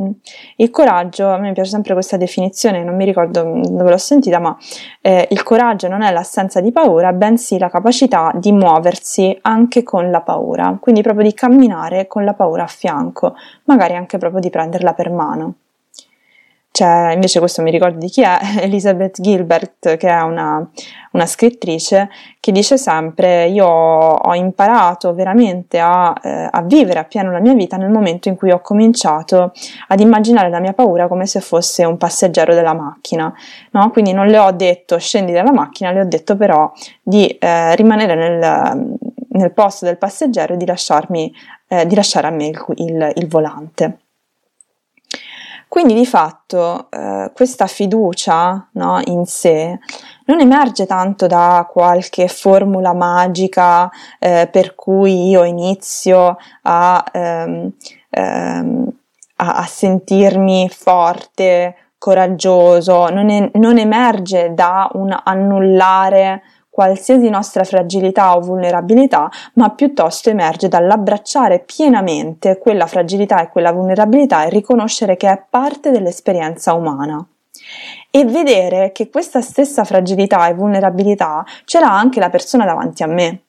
Mm. 0.00 0.10
Il 0.56 0.70
coraggio, 0.70 1.28
a 1.28 1.38
me 1.38 1.52
piace 1.52 1.70
sempre 1.70 1.92
questa 1.92 2.16
definizione, 2.16 2.82
non 2.82 2.96
mi 2.96 3.04
ricordo 3.04 3.42
dove 3.42 3.90
l'ho 3.90 3.98
sentita, 3.98 4.38
ma 4.38 4.56
eh, 5.02 5.28
il 5.30 5.42
coraggio 5.42 5.88
non 5.88 6.02
è 6.02 6.10
l'assenza 6.10 6.60
di 6.60 6.72
paura, 6.72 7.12
bensì 7.12 7.58
la 7.58 7.68
capacità 7.68 8.32
di 8.34 8.52
muoversi 8.52 9.36
anche 9.42 9.82
con 9.82 10.10
la 10.10 10.22
paura, 10.22 10.78
quindi 10.80 11.02
proprio 11.02 11.24
di 11.24 11.34
camminare 11.34 12.06
con 12.06 12.24
la 12.24 12.32
paura 12.32 12.62
a 12.64 12.68
fianco, 12.68 13.34
magari 13.64 13.94
anche 13.94 14.16
proprio 14.16 14.40
di 14.40 14.48
prenderla 14.48 14.94
per 14.94 15.10
mano. 15.10 15.54
C'è, 16.72 17.12
invece 17.12 17.38
questo 17.38 17.60
mi 17.60 17.70
ricordo 17.70 17.98
di 17.98 18.08
chi 18.08 18.22
è, 18.22 18.38
Elizabeth 18.64 19.20
Gilbert, 19.20 19.98
che 19.98 20.08
è 20.08 20.22
una, 20.22 20.66
una 21.10 21.26
scrittrice, 21.26 22.08
che 22.40 22.50
dice 22.50 22.78
sempre 22.78 23.46
io 23.48 23.66
ho 23.66 24.34
imparato 24.34 25.12
veramente 25.12 25.78
a, 25.78 26.14
eh, 26.22 26.48
a, 26.50 26.62
vivere 26.62 26.98
appieno 26.98 27.30
la 27.30 27.40
mia 27.40 27.52
vita 27.52 27.76
nel 27.76 27.90
momento 27.90 28.28
in 28.28 28.36
cui 28.36 28.50
ho 28.50 28.60
cominciato 28.62 29.52
ad 29.88 30.00
immaginare 30.00 30.48
la 30.48 30.60
mia 30.60 30.72
paura 30.72 31.08
come 31.08 31.26
se 31.26 31.40
fosse 31.40 31.84
un 31.84 31.98
passeggero 31.98 32.54
della 32.54 32.72
macchina, 32.72 33.30
no? 33.72 33.90
Quindi 33.90 34.14
non 34.14 34.28
le 34.28 34.38
ho 34.38 34.50
detto 34.52 34.98
scendi 34.98 35.32
dalla 35.32 35.52
macchina, 35.52 35.92
le 35.92 36.00
ho 36.00 36.06
detto 36.06 36.36
però 36.36 36.72
di 37.02 37.28
eh, 37.28 37.76
rimanere 37.76 38.14
nel, 38.14 38.96
nel, 39.28 39.52
posto 39.52 39.84
del 39.84 39.98
passeggero 39.98 40.54
e 40.54 40.56
di, 40.56 40.64
lasciarmi, 40.64 41.34
eh, 41.68 41.86
di 41.86 41.94
lasciare 41.94 42.28
a 42.28 42.30
me 42.30 42.46
il, 42.46 42.64
il, 42.76 43.12
il 43.16 43.28
volante. 43.28 43.98
Quindi 45.72 45.94
di 45.94 46.04
fatto 46.04 46.88
eh, 46.90 47.30
questa 47.32 47.66
fiducia 47.66 48.68
no, 48.72 49.00
in 49.06 49.24
sé 49.24 49.78
non 50.26 50.38
emerge 50.38 50.84
tanto 50.84 51.26
da 51.26 51.66
qualche 51.66 52.28
formula 52.28 52.92
magica 52.92 53.90
eh, 54.18 54.50
per 54.52 54.74
cui 54.74 55.30
io 55.30 55.44
inizio 55.44 56.36
a, 56.64 57.02
ehm, 57.10 57.72
ehm, 58.10 58.92
a, 59.36 59.54
a 59.54 59.64
sentirmi 59.64 60.68
forte, 60.68 61.76
coraggioso, 61.96 63.08
non, 63.08 63.30
è, 63.30 63.50
non 63.54 63.78
emerge 63.78 64.52
da 64.52 64.90
un 64.92 65.18
annullare 65.24 66.42
qualsiasi 66.72 67.28
nostra 67.28 67.64
fragilità 67.64 68.34
o 68.34 68.40
vulnerabilità, 68.40 69.30
ma 69.54 69.68
piuttosto 69.72 70.30
emerge 70.30 70.68
dall'abbracciare 70.68 71.58
pienamente 71.58 72.56
quella 72.56 72.86
fragilità 72.86 73.42
e 73.42 73.50
quella 73.50 73.72
vulnerabilità 73.72 74.44
e 74.44 74.48
riconoscere 74.48 75.18
che 75.18 75.30
è 75.30 75.44
parte 75.50 75.90
dell'esperienza 75.90 76.72
umana. 76.72 77.22
E 78.10 78.24
vedere 78.24 78.90
che 78.92 79.10
questa 79.10 79.42
stessa 79.42 79.84
fragilità 79.84 80.48
e 80.48 80.54
vulnerabilità 80.54 81.44
ce 81.66 81.78
l'ha 81.78 81.94
anche 81.94 82.20
la 82.20 82.30
persona 82.30 82.64
davanti 82.64 83.02
a 83.02 83.06
me. 83.06 83.42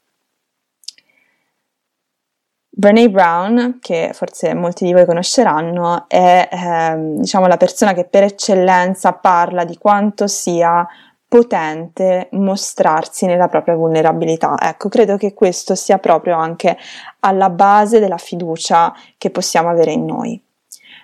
Brene 2.75 3.10
Brown, 3.10 3.77
che 3.80 4.10
forse 4.13 4.53
molti 4.53 4.84
di 4.84 4.92
voi 4.92 5.06
conosceranno, 5.06 6.10
è 6.10 6.50
eh, 6.51 6.96
diciamo, 7.20 7.48
la 7.48 7.56
persona 7.56 7.94
che 7.94 8.03
per 8.03 8.24
eccellenza 8.24 9.13
parla 9.13 9.63
di 9.63 9.77
quanto 9.77 10.27
sia 10.27 10.86
potente 11.34 12.28
mostrarsi 12.34 13.25
nella 13.25 13.48
propria 13.48 13.74
vulnerabilità. 13.74 14.54
Ecco, 14.60 14.88
credo 14.88 15.18
che 15.18 15.34
questo 15.34 15.74
sia 15.74 15.98
proprio 15.98 16.36
anche 16.36 16.78
alla 17.22 17.50
base 17.50 18.00
della 18.00 18.20
fiducia 18.20 18.94
che 19.18 19.32
possiamo 19.32 19.68
avere 19.68 19.94
in 19.94 20.06
noi. 20.06 20.40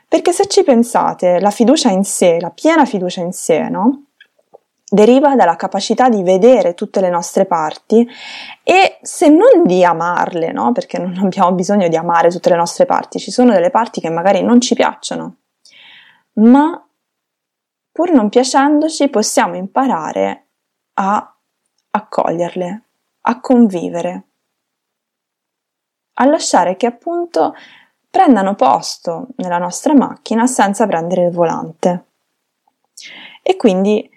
Perché 0.08 0.32
se 0.32 0.46
ci 0.46 0.64
pensate, 0.64 1.40
la 1.40 1.50
fiducia 1.50 1.90
in 1.90 2.04
sé, 2.04 2.38
la 2.40 2.52
piena 2.52 2.86
fiducia 2.86 3.22
in 3.22 3.34
sé, 3.34 3.70
no? 3.70 4.04
deriva 4.88 5.36
dalla 5.36 5.56
capacità 5.56 6.10
di 6.10 6.22
vedere 6.22 6.76
tutte 6.76 7.02
le 7.02 7.10
nostre 7.10 7.46
parti 7.46 8.08
e 8.62 9.00
se 9.02 9.30
non 9.30 9.64
di 9.66 9.84
amarle, 9.84 10.52
no? 10.52 10.72
perché 10.74 11.00
non 11.00 11.18
abbiamo 11.26 11.54
bisogno 11.54 11.88
di 11.88 11.96
amare 11.96 12.30
tutte 12.30 12.52
le 12.52 12.56
nostre 12.56 12.86
parti, 12.86 13.18
ci 13.18 13.32
sono 13.32 13.52
delle 13.52 13.72
parti 13.72 14.00
che 14.00 14.12
magari 14.12 14.44
non 14.44 14.62
ci 14.62 14.76
piacciono, 14.76 15.38
ma 16.34 16.84
pur 18.00 18.12
non 18.12 18.30
piacendoci 18.30 19.10
possiamo 19.10 19.58
imparare 19.58 20.46
a 20.94 21.36
accoglierle, 21.92 22.84
a 23.24 23.40
convivere, 23.42 24.24
a 26.14 26.26
lasciare 26.26 26.78
che 26.78 26.86
appunto 26.86 27.54
prendano 28.10 28.56
posto 28.56 29.28
nella 29.36 29.58
nostra 29.58 29.94
macchina 29.94 30.48
senza 30.48 30.88
prendere 30.88 31.26
il 31.26 31.34
volante. 31.34 32.06
E 33.44 33.58
quindi 33.58 34.10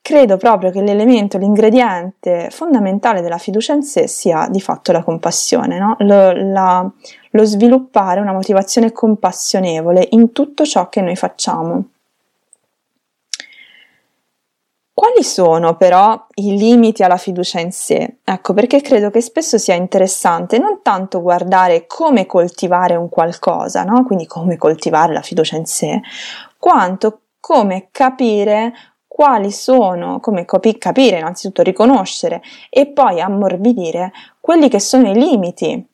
credo 0.00 0.38
proprio 0.38 0.70
che 0.70 0.80
l'elemento, 0.80 1.36
l'ingrediente 1.36 2.48
fondamentale 2.48 3.20
della 3.20 3.36
fiducia 3.36 3.74
in 3.74 3.82
sé 3.82 4.06
sia 4.08 4.48
di 4.48 4.62
fatto 4.62 4.90
la 4.90 5.02
compassione, 5.02 5.78
no? 5.78 5.96
lo, 5.98 6.32
la, 6.32 6.90
lo 7.32 7.44
sviluppare 7.44 8.20
una 8.20 8.32
motivazione 8.32 8.90
compassionevole 8.90 10.06
in 10.12 10.32
tutto 10.32 10.64
ciò 10.64 10.88
che 10.88 11.02
noi 11.02 11.16
facciamo. 11.16 11.84
Quali 14.92 15.22
sono 15.22 15.76
però 15.76 16.26
i 16.34 16.58
limiti 16.58 17.02
alla 17.02 17.16
fiducia 17.16 17.58
in 17.58 17.72
sé? 17.72 18.18
Ecco 18.22 18.52
perché 18.52 18.80
credo 18.82 19.10
che 19.10 19.22
spesso 19.22 19.56
sia 19.56 19.74
interessante 19.74 20.58
non 20.58 20.82
tanto 20.82 21.22
guardare 21.22 21.86
come 21.86 22.26
coltivare 22.26 22.96
un 22.96 23.08
qualcosa, 23.08 23.82
no? 23.82 24.04
quindi 24.04 24.26
come 24.26 24.56
coltivare 24.58 25.12
la 25.12 25.22
fiducia 25.22 25.56
in 25.56 25.64
sé, 25.64 26.00
quanto 26.58 27.22
come 27.40 27.88
capire 27.90 28.74
quali 29.06 29.50
sono, 29.50 30.20
come 30.20 30.44
capi- 30.44 30.78
capire, 30.78 31.18
innanzitutto 31.18 31.62
riconoscere 31.62 32.42
e 32.68 32.86
poi 32.86 33.20
ammorbidire 33.20 34.12
quelli 34.40 34.68
che 34.68 34.80
sono 34.80 35.10
i 35.10 35.14
limiti 35.14 35.86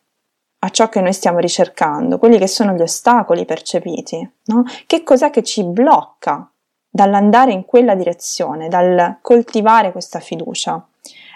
a 0.59 0.69
ciò 0.71 0.89
che 0.89 1.01
noi 1.01 1.13
stiamo 1.13 1.39
ricercando, 1.39 2.19
quelli 2.19 2.39
che 2.39 2.47
sono 2.47 2.73
gli 2.73 2.83
ostacoli 2.83 3.45
percepiti, 3.45 4.29
no? 4.47 4.65
Che 4.87 5.03
cos'è 5.03 5.31
che 5.31 5.43
ci 5.43 5.65
blocca 5.65 6.51
dall'andare 6.97 7.53
in 7.53 7.67
quella 7.67 7.95
direzione, 7.95 8.69
dal 8.69 9.19
coltivare 9.21 9.93
questa 9.93 10.19
fiducia, 10.19 10.85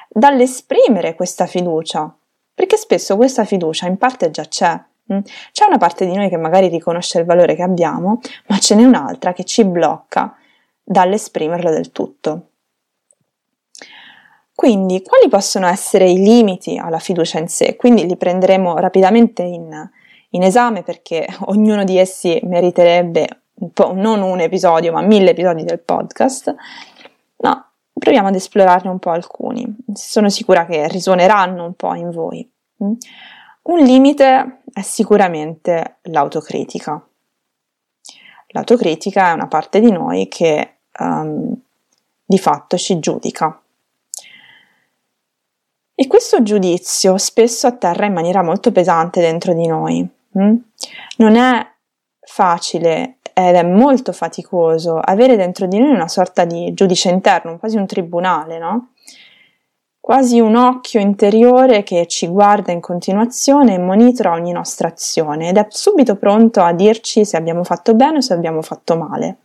dall'esprimere 0.08 1.14
questa 1.14 1.46
fiducia, 1.46 2.12
perché 2.54 2.78
spesso 2.78 3.16
questa 3.16 3.44
fiducia 3.44 3.86
in 3.86 3.98
parte 3.98 4.30
già 4.30 4.44
c'è. 4.46 4.82
Mm? 5.12 5.18
C'è 5.52 5.66
una 5.66 5.76
parte 5.76 6.06
di 6.06 6.16
noi 6.16 6.30
che 6.30 6.38
magari 6.38 6.68
riconosce 6.68 7.18
il 7.18 7.26
valore 7.26 7.54
che 7.54 7.62
abbiamo, 7.62 8.20
ma 8.48 8.58
ce 8.58 8.74
n'è 8.74 8.84
un'altra 8.84 9.34
che 9.34 9.44
ci 9.44 9.64
blocca 9.64 10.34
dall'esprimerlo 10.82 11.70
del 11.70 11.92
tutto. 11.92 12.46
Quindi, 14.54 15.02
quali 15.02 15.28
possono 15.28 15.66
essere 15.66 16.08
i 16.08 16.18
limiti 16.18 16.78
alla 16.78 16.98
fiducia 16.98 17.38
in 17.38 17.48
sé? 17.48 17.76
Quindi 17.76 18.06
li 18.06 18.16
prenderemo 18.16 18.78
rapidamente 18.78 19.42
in, 19.42 19.90
in 20.30 20.42
esame 20.42 20.82
perché 20.82 21.26
ognuno 21.46 21.84
di 21.84 21.98
essi 21.98 22.40
meriterebbe 22.44 23.39
non 23.94 24.22
un 24.22 24.40
episodio, 24.40 24.92
ma 24.92 25.02
mille 25.02 25.30
episodi 25.30 25.64
del 25.64 25.80
podcast. 25.80 26.54
No, 27.36 27.66
proviamo 27.92 28.28
ad 28.28 28.34
esplorarne 28.34 28.90
un 28.90 28.98
po' 28.98 29.10
alcuni. 29.10 29.66
Sono 29.94 30.28
sicura 30.28 30.66
che 30.66 30.88
risuoneranno 30.88 31.64
un 31.64 31.74
po' 31.74 31.94
in 31.94 32.10
voi. 32.10 32.50
Mm? 32.82 32.92
Un 33.62 33.78
limite 33.80 34.62
è 34.72 34.80
sicuramente 34.80 35.98
l'autocritica. 36.02 37.04
L'autocritica 38.48 39.28
è 39.28 39.32
una 39.32 39.46
parte 39.46 39.80
di 39.80 39.92
noi 39.92 40.26
che 40.28 40.76
um, 40.98 41.54
di 42.24 42.38
fatto 42.38 42.76
ci 42.76 42.98
giudica. 42.98 43.60
E 45.94 46.06
questo 46.06 46.42
giudizio 46.42 47.18
spesso 47.18 47.66
atterra 47.66 48.06
in 48.06 48.14
maniera 48.14 48.42
molto 48.42 48.72
pesante 48.72 49.20
dentro 49.20 49.52
di 49.52 49.66
noi. 49.66 50.08
Hm? 50.32 50.54
Non 51.18 51.36
è 51.36 51.69
facile 52.30 53.16
ed 53.34 53.56
è 53.56 53.62
molto 53.64 54.12
faticoso 54.12 54.98
avere 54.98 55.36
dentro 55.36 55.66
di 55.66 55.78
noi 55.78 55.90
una 55.90 56.06
sorta 56.06 56.44
di 56.44 56.72
giudice 56.74 57.10
interno, 57.10 57.58
quasi 57.58 57.76
un 57.76 57.86
tribunale, 57.86 58.58
no? 58.58 58.90
Quasi 59.98 60.38
un 60.38 60.54
occhio 60.54 61.00
interiore 61.00 61.82
che 61.82 62.06
ci 62.06 62.28
guarda 62.28 62.72
in 62.72 62.80
continuazione 62.80 63.74
e 63.74 63.78
monitora 63.78 64.32
ogni 64.32 64.52
nostra 64.52 64.88
azione 64.88 65.48
ed 65.48 65.56
è 65.56 65.66
subito 65.68 66.16
pronto 66.16 66.62
a 66.62 66.72
dirci 66.72 67.24
se 67.24 67.36
abbiamo 67.36 67.64
fatto 67.64 67.94
bene 67.94 68.18
o 68.18 68.20
se 68.20 68.32
abbiamo 68.32 68.62
fatto 68.62 68.96
male. 68.96 69.36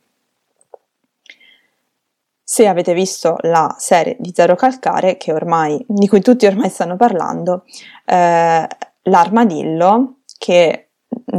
Se 2.43 2.67
avete 2.67 2.93
visto 2.93 3.37
la 3.41 3.73
serie 3.77 4.15
di 4.19 4.31
Zero 4.33 4.55
Calcare, 4.55 5.17
ormai, 5.29 5.83
di 5.87 6.07
cui 6.07 6.21
tutti 6.21 6.45
ormai 6.45 6.69
stanno 6.69 6.95
parlando, 6.95 7.63
eh, 8.05 8.67
l'armadillo 9.01 10.17
che 10.37 10.89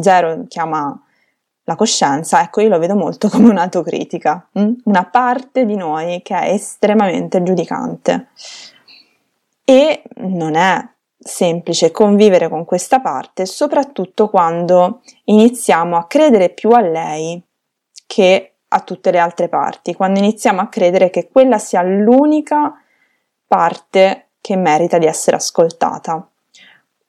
Zero 0.00 0.44
chiama 0.48 1.00
la 1.66 1.74
coscienza, 1.74 2.40
ecco 2.42 2.61
io 2.61 2.68
lo 2.68 2.79
vedo 2.79 2.94
molto 2.94 3.29
come 3.31 3.48
un'autocritica, 3.48 4.48
hm? 4.52 4.72
una 4.85 5.05
parte 5.05 5.66
di 5.66 5.76
noi 5.76 6.22
che 6.22 6.35
è 6.35 6.52
estremamente 6.52 7.42
giudicante. 7.42 8.29
E 9.64 10.05
non 10.18 10.55
è 10.55 10.88
semplice 11.18 11.90
convivere 11.90 12.48
con 12.48 12.64
questa 12.64 13.00
parte, 13.00 13.46
soprattutto 13.46 14.31
quando 14.31 15.00
iniziamo 15.24 15.96
a 15.96 16.07
credere 16.07 16.50
più 16.50 16.70
a 16.70 16.81
lei 16.81 17.42
che 18.07 18.52
a 18.68 18.81
tutte 18.81 19.11
le 19.11 19.18
altre 19.18 19.48
parti, 19.48 19.94
quando 19.94 20.20
iniziamo 20.20 20.61
a 20.61 20.68
credere 20.68 21.11
che 21.11 21.29
quella 21.29 21.59
sia 21.59 21.83
l'unica 21.83 22.81
parte 23.46 24.29
che 24.40 24.55
merita 24.55 24.98
di 24.98 25.07
essere 25.07 25.37
ascoltata, 25.37 26.29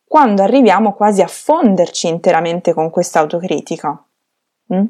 quando 0.07 0.41
arriviamo 0.41 0.93
quasi 0.93 1.21
a 1.21 1.27
fonderci 1.27 2.07
interamente 2.07 2.73
con 2.73 2.89
questa 2.89 3.19
autocritica. 3.19 4.01
Mm? 4.73 4.85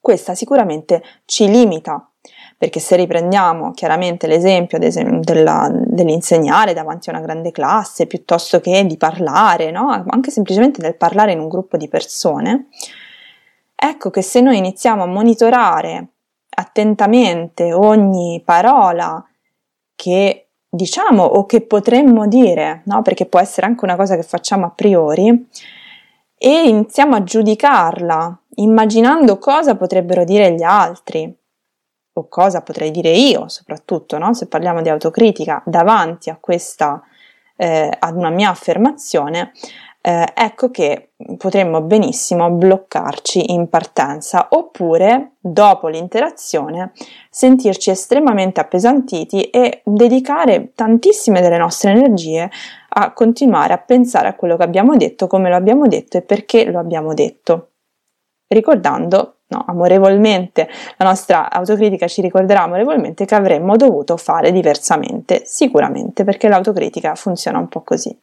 Questa 0.00 0.34
sicuramente 0.34 1.02
ci 1.24 1.48
limita, 1.48 2.08
perché 2.56 2.80
se 2.80 2.96
riprendiamo 2.96 3.72
chiaramente 3.72 4.26
l'esempio 4.26 4.78
della, 4.78 5.68
dell'insegnare 5.72 6.74
davanti 6.74 7.08
a 7.08 7.12
una 7.12 7.22
grande 7.22 7.50
classe, 7.50 8.06
piuttosto 8.06 8.60
che 8.60 8.84
di 8.86 8.96
parlare, 8.96 9.70
no? 9.70 10.04
anche 10.08 10.30
semplicemente 10.30 10.80
del 10.80 10.96
parlare 10.96 11.32
in 11.32 11.40
un 11.40 11.48
gruppo 11.48 11.76
di 11.76 11.88
persone, 11.88 12.68
Ecco 13.78 14.08
che 14.08 14.22
se 14.22 14.40
noi 14.40 14.56
iniziamo 14.56 15.02
a 15.02 15.06
monitorare 15.06 16.06
attentamente 16.48 17.74
ogni 17.74 18.40
parola 18.42 19.22
che 19.94 20.48
diciamo 20.66 21.22
o 21.22 21.44
che 21.44 21.60
potremmo 21.60 22.26
dire, 22.26 22.80
no? 22.86 23.02
perché 23.02 23.26
può 23.26 23.38
essere 23.38 23.66
anche 23.66 23.84
una 23.84 23.96
cosa 23.96 24.16
che 24.16 24.22
facciamo 24.22 24.64
a 24.64 24.70
priori, 24.70 25.46
e 26.38 26.68
iniziamo 26.68 27.16
a 27.16 27.22
giudicarla 27.22 28.40
immaginando 28.56 29.38
cosa 29.38 29.76
potrebbero 29.76 30.24
dire 30.24 30.52
gli 30.52 30.62
altri 30.62 31.34
o 32.18 32.28
cosa 32.28 32.62
potrei 32.62 32.90
dire 32.90 33.10
io, 33.10 33.48
soprattutto 33.48 34.16
no? 34.18 34.32
se 34.32 34.46
parliamo 34.46 34.80
di 34.80 34.88
autocritica, 34.88 35.62
davanti 35.66 36.30
a 36.30 36.38
questa, 36.40 37.02
eh, 37.56 37.94
ad 37.98 38.16
una 38.16 38.30
mia 38.30 38.48
affermazione, 38.48 39.52
eh, 40.00 40.24
ecco 40.34 40.70
che 40.70 41.10
potremmo 41.36 41.80
benissimo 41.82 42.48
bloccarci 42.50 43.52
in 43.52 43.68
partenza 43.68 44.46
oppure 44.50 45.32
dopo 45.40 45.88
l'interazione 45.88 46.92
sentirci 47.28 47.90
estremamente 47.90 48.60
appesantiti 48.60 49.50
e 49.50 49.82
dedicare 49.84 50.70
tantissime 50.74 51.40
delle 51.40 51.58
nostre 51.58 51.90
energie 51.90 52.48
a 52.98 53.12
continuare 53.12 53.72
a 53.72 53.78
pensare 53.78 54.28
a 54.28 54.34
quello 54.34 54.56
che 54.56 54.62
abbiamo 54.62 54.96
detto, 54.96 55.26
come 55.26 55.48
lo 55.48 55.56
abbiamo 55.56 55.86
detto 55.86 56.16
e 56.16 56.22
perché 56.22 56.64
lo 56.64 56.78
abbiamo 56.78 57.14
detto. 57.14 57.70
Ricordando, 58.46 59.38
no, 59.48 59.64
amorevolmente, 59.66 60.68
la 60.96 61.06
nostra 61.06 61.50
autocritica 61.50 62.06
ci 62.06 62.20
ricorderà 62.20 62.62
amorevolmente 62.62 63.24
che 63.24 63.34
avremmo 63.34 63.76
dovuto 63.76 64.16
fare 64.16 64.52
diversamente, 64.52 65.42
sicuramente, 65.44 66.24
perché 66.24 66.48
l'autocritica 66.48 67.14
funziona 67.14 67.58
un 67.58 67.68
po' 67.68 67.82
così 67.82 68.16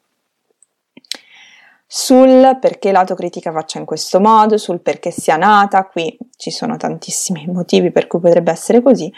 sul 1.96 2.58
perché 2.60 2.92
l'autocritica 2.92 3.52
faccia 3.52 3.78
in 3.78 3.86
questo 3.86 4.20
modo, 4.20 4.58
sul 4.58 4.80
perché 4.80 5.12
sia 5.12 5.36
nata, 5.36 5.86
qui 5.86 6.18
ci 6.38 6.50
sono 6.50 6.76
tantissimi 6.76 7.46
motivi 7.54 7.92
per 7.92 8.08
cui 8.08 8.20
potrebbe 8.20 8.50
essere 8.50 8.82
così, 8.82 9.14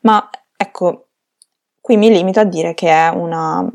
ma 0.00 0.30
ecco, 0.56 1.08
qui 1.82 1.98
mi 1.98 2.08
limito 2.08 2.40
a 2.40 2.44
dire 2.44 2.72
che 2.72 2.88
è, 2.88 3.08
una, 3.08 3.70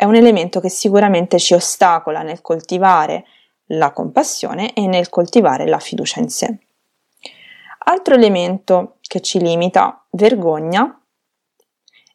è 0.00 0.04
un 0.04 0.14
elemento 0.14 0.60
che 0.60 0.70
sicuramente 0.70 1.38
ci 1.38 1.52
ostacola 1.52 2.22
nel 2.22 2.40
coltivare 2.40 3.26
la 3.72 3.92
compassione 3.92 4.72
e 4.72 4.86
nel 4.86 5.10
coltivare 5.10 5.66
la 5.66 5.78
fiducia 5.78 6.20
in 6.20 6.30
sé. 6.30 6.58
Altro 7.80 8.14
elemento 8.14 8.96
che 9.02 9.20
ci 9.20 9.38
limita, 9.38 10.02
vergogna 10.12 10.98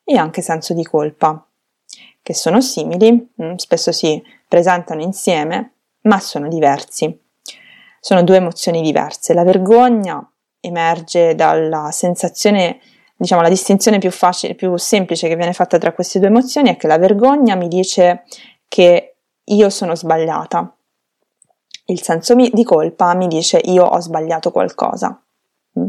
e 0.03 0.17
anche 0.17 0.41
senso 0.41 0.73
di 0.73 0.83
colpa, 0.83 1.45
che 2.23 2.33
sono 2.33 2.59
simili, 2.59 3.33
mm, 3.39 3.53
spesso 3.57 3.91
si 3.91 4.19
presentano 4.47 5.03
insieme, 5.03 5.73
ma 6.01 6.19
sono 6.19 6.47
diversi. 6.47 7.21
sono 7.99 8.23
due 8.23 8.37
emozioni 8.37 8.81
diverse. 8.81 9.35
La 9.35 9.43
vergogna 9.43 10.27
emerge 10.59 11.35
dalla 11.35 11.91
sensazione, 11.91 12.79
diciamo, 13.15 13.41
la 13.41 13.49
distinzione 13.49 13.97
più 13.97 14.11
facile, 14.11 14.55
più 14.55 14.75
semplice 14.77 15.27
che 15.27 15.35
viene 15.35 15.53
fatta 15.53 15.77
tra 15.77 15.93
queste 15.93 16.19
due 16.19 16.27
emozioni 16.27 16.69
è 16.69 16.77
che 16.77 16.87
la 16.87 16.97
vergogna 16.97 17.55
mi 17.55 17.67
dice 17.67 18.23
che 18.67 19.15
io 19.43 19.69
sono 19.69 19.95
sbagliata. 19.95 20.75
Il 21.85 22.01
senso 22.01 22.33
di 22.33 22.63
colpa 22.63 23.13
mi 23.13 23.27
dice 23.27 23.61
io 23.63 23.85
ho 23.85 23.99
sbagliato 23.99 24.51
qualcosa. 24.51 25.21
Mm. 25.79 25.87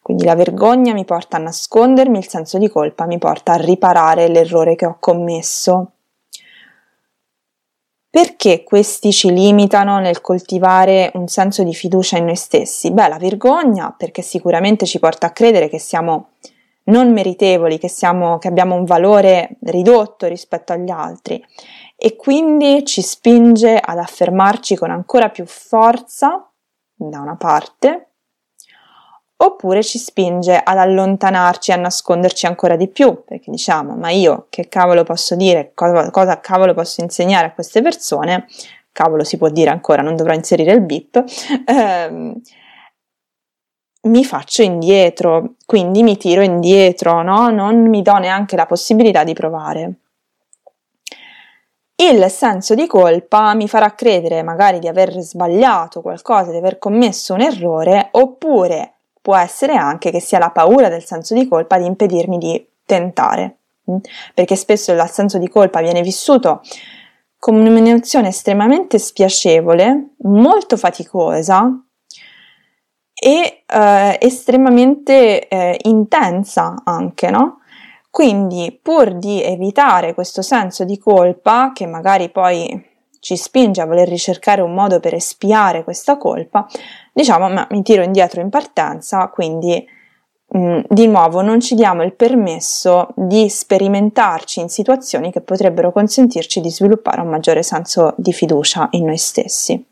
Quindi 0.00 0.24
la 0.24 0.34
vergogna 0.34 0.94
mi 0.94 1.04
porta 1.04 1.36
a 1.36 1.40
nascondermi, 1.40 2.16
il 2.16 2.26
senso 2.26 2.56
di 2.56 2.68
colpa 2.68 3.04
mi 3.04 3.18
porta 3.18 3.52
a 3.52 3.56
riparare 3.56 4.28
l'errore 4.28 4.74
che 4.74 4.86
ho 4.86 4.96
commesso. 4.98 5.92
Perché 8.10 8.64
questi 8.64 9.12
ci 9.12 9.30
limitano 9.30 9.98
nel 9.98 10.22
coltivare 10.22 11.10
un 11.14 11.28
senso 11.28 11.62
di 11.62 11.74
fiducia 11.74 12.16
in 12.16 12.24
noi 12.24 12.36
stessi? 12.36 12.90
Beh, 12.90 13.08
la 13.08 13.18
vergogna 13.18 13.94
perché 13.96 14.22
sicuramente 14.22 14.86
ci 14.86 14.98
porta 14.98 15.26
a 15.26 15.32
credere 15.32 15.68
che 15.68 15.78
siamo 15.78 16.30
non 16.84 17.12
meritevoli, 17.12 17.78
che, 17.78 17.88
siamo, 17.88 18.38
che 18.38 18.48
abbiamo 18.48 18.74
un 18.74 18.84
valore 18.84 19.58
ridotto 19.64 20.26
rispetto 20.26 20.72
agli 20.72 20.90
altri 20.90 21.44
e 21.96 22.16
quindi 22.16 22.84
ci 22.86 23.02
spinge 23.02 23.76
ad 23.76 23.98
affermarci 23.98 24.76
con 24.76 24.90
ancora 24.90 25.28
più 25.28 25.44
forza 25.46 26.50
da 26.94 27.20
una 27.20 27.36
parte 27.36 28.07
oppure 29.40 29.82
ci 29.82 29.98
spinge 29.98 30.56
ad 30.56 30.78
allontanarci, 30.78 31.72
a 31.72 31.76
nasconderci 31.76 32.46
ancora 32.46 32.76
di 32.76 32.88
più, 32.88 33.22
perché 33.24 33.50
diciamo, 33.50 33.94
ma 33.94 34.10
io 34.10 34.46
che 34.50 34.68
cavolo 34.68 35.04
posso 35.04 35.36
dire, 35.36 35.72
cosa, 35.74 36.10
cosa 36.10 36.40
cavolo 36.40 36.74
posso 36.74 37.02
insegnare 37.02 37.46
a 37.46 37.52
queste 37.52 37.80
persone, 37.80 38.46
cavolo 38.90 39.22
si 39.22 39.36
può 39.36 39.48
dire 39.48 39.70
ancora, 39.70 40.02
non 40.02 40.16
dovrò 40.16 40.32
inserire 40.34 40.72
il 40.72 40.80
bip, 40.80 41.24
ehm, 41.66 42.40
mi 44.08 44.24
faccio 44.24 44.62
indietro, 44.62 45.54
quindi 45.64 46.02
mi 46.02 46.16
tiro 46.16 46.42
indietro, 46.42 47.22
no? 47.22 47.50
non 47.50 47.88
mi 47.88 48.02
do 48.02 48.16
neanche 48.16 48.56
la 48.56 48.66
possibilità 48.66 49.22
di 49.22 49.34
provare. 49.34 49.92
Il 52.00 52.28
senso 52.30 52.74
di 52.74 52.86
colpa 52.86 53.54
mi 53.54 53.68
farà 53.68 53.92
credere 53.94 54.42
magari 54.42 54.78
di 54.78 54.86
aver 54.86 55.18
sbagliato 55.18 56.00
qualcosa, 56.00 56.52
di 56.52 56.56
aver 56.56 56.78
commesso 56.78 57.34
un 57.34 57.40
errore, 57.40 58.08
oppure 58.12 58.97
può 59.28 59.36
essere 59.36 59.74
anche 59.74 60.10
che 60.10 60.20
sia 60.20 60.38
la 60.38 60.48
paura 60.48 60.88
del 60.88 61.04
senso 61.04 61.34
di 61.34 61.46
colpa 61.46 61.76
di 61.76 61.84
impedirmi 61.84 62.38
di 62.38 62.66
tentare, 62.86 63.58
mm? 63.90 63.96
perché 64.32 64.56
spesso 64.56 64.90
il 64.90 65.04
senso 65.10 65.36
di 65.36 65.50
colpa 65.50 65.82
viene 65.82 66.00
vissuto 66.00 66.62
come 67.38 67.68
un'emozione 67.68 68.28
estremamente 68.28 68.98
spiacevole, 68.98 70.14
molto 70.22 70.78
faticosa 70.78 71.70
e 73.12 73.64
eh, 73.66 74.18
estremamente 74.18 75.46
eh, 75.46 75.78
intensa 75.82 76.76
anche, 76.84 77.28
no? 77.28 77.58
Quindi, 78.08 78.80
pur 78.82 79.12
di 79.12 79.42
evitare 79.42 80.14
questo 80.14 80.40
senso 80.40 80.84
di 80.84 80.96
colpa, 80.96 81.72
che 81.74 81.84
magari 81.84 82.30
poi 82.30 82.82
ci 83.20 83.36
spinge 83.36 83.80
a 83.80 83.86
voler 83.86 84.08
ricercare 84.08 84.62
un 84.62 84.72
modo 84.72 85.00
per 85.00 85.12
espiare 85.12 85.84
questa 85.84 86.16
colpa, 86.16 86.66
diciamo, 87.18 87.48
ma 87.48 87.66
mi 87.70 87.82
tiro 87.82 88.04
indietro 88.04 88.40
in 88.40 88.48
partenza, 88.48 89.26
quindi 89.26 89.84
mh, 90.46 90.58
mm, 90.58 90.80
di 90.88 91.08
nuovo 91.08 91.40
non 91.40 91.58
ci 91.60 91.74
diamo 91.74 92.04
il 92.04 92.14
permesso 92.14 93.08
di 93.16 93.48
sperimentarci 93.48 94.60
in 94.60 94.68
situazioni 94.68 95.32
che 95.32 95.40
potrebbero 95.40 95.90
consentirci 95.90 96.60
di 96.60 96.70
sviluppare 96.70 97.20
un 97.20 97.28
maggiore 97.28 97.64
senso 97.64 98.14
di 98.16 98.32
fiducia 98.32 98.86
in 98.92 99.06
noi 99.06 99.18
stessi. 99.18 99.84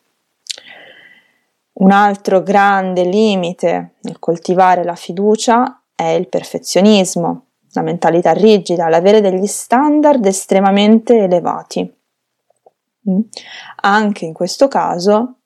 Un 1.78 1.90
altro 1.90 2.42
grande 2.42 3.02
limite 3.02 3.94
nel 4.02 4.20
coltivare 4.20 4.84
la 4.84 4.94
fiducia 4.94 5.82
è 5.96 6.10
il 6.10 6.28
perfezionismo 6.28 7.46
la 7.72 7.82
mentalità 7.82 8.32
rigida, 8.32 8.88
l'avere 8.88 9.20
degli 9.20 9.44
standard 9.44 10.24
estremamente 10.24 11.24
elevati. 11.24 11.94
Mm. 13.10 13.20
Anche 13.82 14.24
in 14.24 14.32
questo 14.32 14.66
caso, 14.66 15.40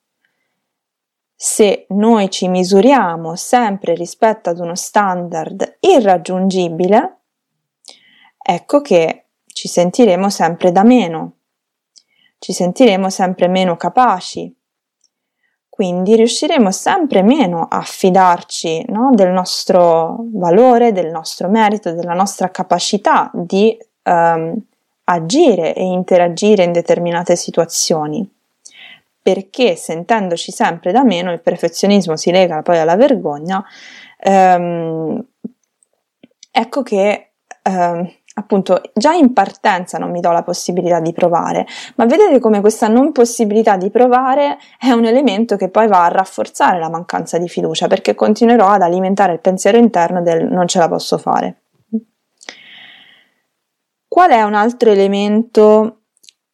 se 1.43 1.87
noi 1.89 2.29
ci 2.29 2.47
misuriamo 2.47 3.35
sempre 3.35 3.95
rispetto 3.95 4.51
ad 4.51 4.59
uno 4.59 4.75
standard 4.75 5.77
irraggiungibile, 5.79 7.17
ecco 8.37 8.81
che 8.81 9.25
ci 9.47 9.67
sentiremo 9.67 10.29
sempre 10.29 10.71
da 10.71 10.83
meno, 10.83 11.37
ci 12.37 12.53
sentiremo 12.53 13.09
sempre 13.09 13.47
meno 13.47 13.75
capaci, 13.75 14.55
quindi 15.67 16.15
riusciremo 16.15 16.69
sempre 16.69 17.23
meno 17.23 17.65
a 17.67 17.81
fidarci 17.81 18.85
no, 18.89 19.09
del 19.15 19.31
nostro 19.31 20.17
valore, 20.33 20.91
del 20.91 21.09
nostro 21.09 21.49
merito, 21.49 21.91
della 21.91 22.13
nostra 22.13 22.51
capacità 22.51 23.31
di 23.33 23.75
um, 24.03 24.55
agire 25.05 25.73
e 25.73 25.81
interagire 25.85 26.65
in 26.65 26.71
determinate 26.71 27.35
situazioni. 27.35 28.40
Perché 29.21 29.75
sentendoci 29.75 30.51
sempre 30.51 30.91
da 30.91 31.03
meno, 31.03 31.31
il 31.31 31.41
perfezionismo 31.41 32.15
si 32.15 32.31
lega 32.31 32.61
poi 32.63 32.79
alla 32.79 32.95
vergogna, 32.95 33.63
um, 34.23 35.23
ecco 36.51 36.81
che 36.81 37.33
um, 37.69 38.11
appunto 38.33 38.81
già 38.93 39.13
in 39.13 39.33
partenza 39.33 39.97
non 39.97 40.11
mi 40.11 40.21
do 40.21 40.31
la 40.31 40.43
possibilità 40.43 40.99
di 40.99 41.13
provare, 41.13 41.67
ma 41.95 42.05
vedete 42.05 42.39
come 42.39 42.61
questa 42.61 42.87
non 42.87 43.11
possibilità 43.11 43.77
di 43.77 43.89
provare 43.89 44.57
è 44.79 44.91
un 44.91 45.05
elemento 45.05 45.55
che 45.55 45.69
poi 45.69 45.87
va 45.87 46.05
a 46.05 46.09
rafforzare 46.09 46.79
la 46.79 46.89
mancanza 46.89 47.37
di 47.37 47.47
fiducia 47.47 47.87
perché 47.87 48.15
continuerò 48.15 48.69
ad 48.69 48.81
alimentare 48.81 49.33
il 49.33 49.39
pensiero 49.39 49.77
interno 49.77 50.21
del 50.21 50.45
non 50.45 50.67
ce 50.67 50.79
la 50.79 50.87
posso 50.87 51.17
fare. 51.17 51.57
Qual 54.07 54.29
è 54.29 54.41
un 54.43 54.55
altro 54.55 54.91
elemento 54.91 56.00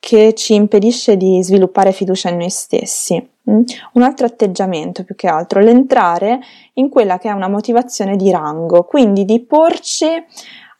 che 0.07 0.33
ci 0.35 0.53
impedisce 0.53 1.17
di 1.17 1.43
sviluppare 1.43 1.91
fiducia 1.91 2.29
in 2.29 2.37
noi 2.37 2.49
stessi? 2.49 3.15
Un 3.43 4.01
altro 4.01 4.25
atteggiamento 4.25 5.03
più 5.03 5.15
che 5.15 5.27
altro, 5.27 5.59
l'entrare 5.59 6.39
in 6.75 6.87
quella 6.87 7.17
che 7.17 7.27
è 7.27 7.33
una 7.33 7.49
motivazione 7.49 8.15
di 8.15 8.31
rango, 8.31 8.85
quindi 8.85 9.25
di 9.25 9.41
porci 9.41 10.07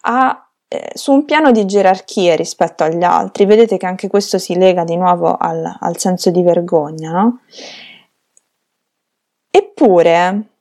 a 0.03 0.49
eh, 0.69 0.91
su 0.93 1.11
un 1.11 1.25
piano 1.25 1.51
di 1.51 1.65
gerarchie 1.65 2.37
rispetto 2.37 2.85
agli 2.85 3.03
altri, 3.03 3.45
vedete 3.45 3.75
che 3.75 3.85
anche 3.85 4.07
questo 4.07 4.37
si 4.37 4.55
lega 4.55 4.85
di 4.85 4.95
nuovo 4.95 5.35
al, 5.35 5.75
al 5.77 5.97
senso 5.97 6.31
di 6.31 6.41
vergogna, 6.41 7.11
no? 7.11 7.39
Eppure, 9.51 10.51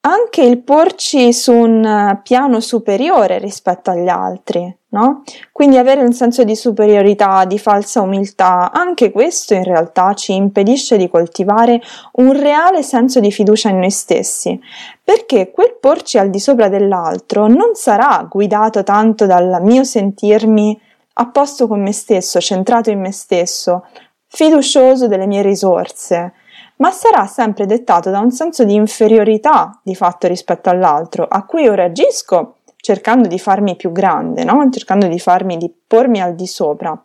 anche 0.00 0.42
il 0.42 0.62
porci 0.62 1.32
su 1.32 1.52
un 1.52 2.20
piano 2.22 2.60
superiore 2.60 3.38
rispetto 3.38 3.90
agli 3.90 4.08
altri, 4.08 4.74
no? 4.90 5.24
Quindi 5.52 5.76
avere 5.76 6.02
un 6.02 6.12
senso 6.12 6.44
di 6.44 6.54
superiorità, 6.54 7.44
di 7.44 7.58
falsa 7.58 8.00
umiltà, 8.00 8.70
anche 8.72 9.10
questo 9.10 9.54
in 9.54 9.64
realtà 9.64 10.14
ci 10.14 10.34
impedisce 10.34 10.96
di 10.96 11.08
coltivare 11.08 11.80
un 12.12 12.32
reale 12.32 12.82
senso 12.82 13.18
di 13.18 13.32
fiducia 13.32 13.70
in 13.70 13.80
noi 13.80 13.90
stessi, 13.90 14.58
perché 15.02 15.50
quel 15.50 15.76
porci 15.80 16.16
al 16.16 16.30
di 16.30 16.38
sopra 16.38 16.68
dell'altro 16.68 17.48
non 17.48 17.74
sarà 17.74 18.24
guidato 18.30 18.84
tanto 18.84 19.26
dal 19.26 19.58
mio 19.62 19.82
sentirmi 19.82 20.80
a 21.14 21.26
posto 21.30 21.66
con 21.66 21.82
me 21.82 21.92
stesso, 21.92 22.40
centrato 22.40 22.90
in 22.90 23.00
me 23.00 23.10
stesso, 23.10 23.84
fiducioso 24.28 25.08
delle 25.08 25.26
mie 25.26 25.42
risorse, 25.42 26.34
ma 26.78 26.90
sarà 26.90 27.26
sempre 27.26 27.66
dettato 27.66 28.10
da 28.10 28.18
un 28.18 28.30
senso 28.30 28.64
di 28.64 28.74
inferiorità 28.74 29.80
di 29.82 29.94
fatto 29.94 30.26
rispetto 30.26 30.70
all'altro, 30.70 31.26
a 31.28 31.44
cui 31.44 31.62
io 31.62 31.74
reagisco 31.74 32.56
cercando 32.76 33.28
di 33.28 33.38
farmi 33.38 33.76
più 33.76 33.92
grande, 33.92 34.44
no? 34.44 34.68
cercando 34.70 35.06
di 35.06 35.18
farmi, 35.18 35.56
di 35.56 35.72
pormi 35.86 36.20
al 36.20 36.34
di 36.34 36.46
sopra. 36.46 37.00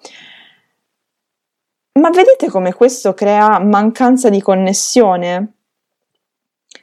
Ma 2.00 2.10
vedete 2.10 2.50
come 2.50 2.74
questo 2.74 3.14
crea 3.14 3.60
mancanza 3.60 4.30
di 4.30 4.42
connessione? 4.42 5.54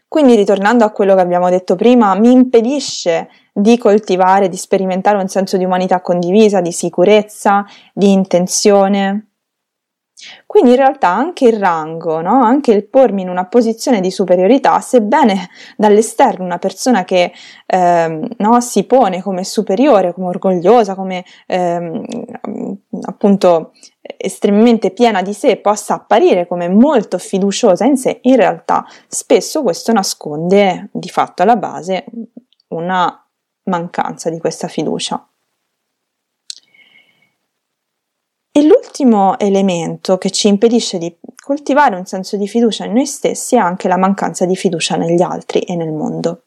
Quindi, 0.07 0.35
ritornando 0.35 0.85
a 0.85 0.91
quello 0.91 1.15
che 1.15 1.21
abbiamo 1.21 1.49
detto 1.51 1.77
prima, 1.77 2.15
mi 2.17 2.33
impedisce 2.33 3.29
di 3.53 3.79
coltivare, 3.79 4.49
di 4.49 4.57
sperimentare 4.57 5.17
un 5.17 5.29
senso 5.29 5.57
di 5.57 5.65
umanità 5.65 6.01
condivisa, 6.01 6.61
di 6.61 6.73
sicurezza, 6.73 7.65
di 7.93 8.11
intenzione. 8.11 9.30
Quindi 10.47 10.71
in 10.71 10.77
realtà 10.77 11.09
anche 11.09 11.47
il 11.47 11.59
rango, 11.59 12.21
no? 12.21 12.43
anche 12.43 12.73
il 12.73 12.87
pormi 12.87 13.23
in 13.23 13.29
una 13.29 13.47
posizione 13.47 14.01
di 14.01 14.11
superiorità, 14.11 14.81
sebbene 14.81 15.49
dall'esterno 15.77 16.45
una 16.45 16.59
persona 16.59 17.05
che 17.05 17.33
ehm, 17.67 18.29
no, 18.39 18.61
si 18.61 18.85
pone 18.85 19.23
come 19.23 19.45
superiore, 19.45 20.13
come 20.13 20.29
orgogliosa, 20.29 20.95
come 20.95 21.25
ehm, 21.47 22.05
appunto 23.03 23.73
estremamente 24.17 24.91
piena 24.91 25.23
di 25.23 25.33
sé, 25.33 25.57
possa 25.57 25.95
apparire 25.95 26.47
come 26.47 26.69
molto 26.69 27.19
fiduciosa 27.19 27.85
in 27.85 27.97
sé, 27.97 28.19
in 28.23 28.37
realtà 28.37 28.85
spesso 29.07 29.63
questo 29.63 29.93
nasconde 29.93 30.89
di 30.93 31.09
fatto 31.09 31.43
alla 31.43 31.57
base 31.57 32.05
una 32.69 33.25
mancanza 33.65 34.31
di 34.31 34.39
questa 34.39 34.69
fiducia. 34.69 35.30
Ultimo 38.53 39.39
elemento 39.39 40.19
che 40.19 40.31
ci 40.31 40.49
impedisce 40.49 40.99
di 40.99 41.17
coltivare 41.41 41.97
un 41.97 42.05
senso 42.05 42.37
di 42.37 42.49
fiducia 42.49 42.85
in 42.85 42.93
noi 42.93 43.07
stessi 43.07 43.55
è 43.55 43.59
anche 43.59 43.87
la 43.87 43.97
mancanza 43.97 44.45
di 44.45 44.57
fiducia 44.57 44.97
negli 44.97 45.23
altri 45.23 45.61
e 45.61 45.77
nel 45.77 45.93
mondo. 45.93 46.43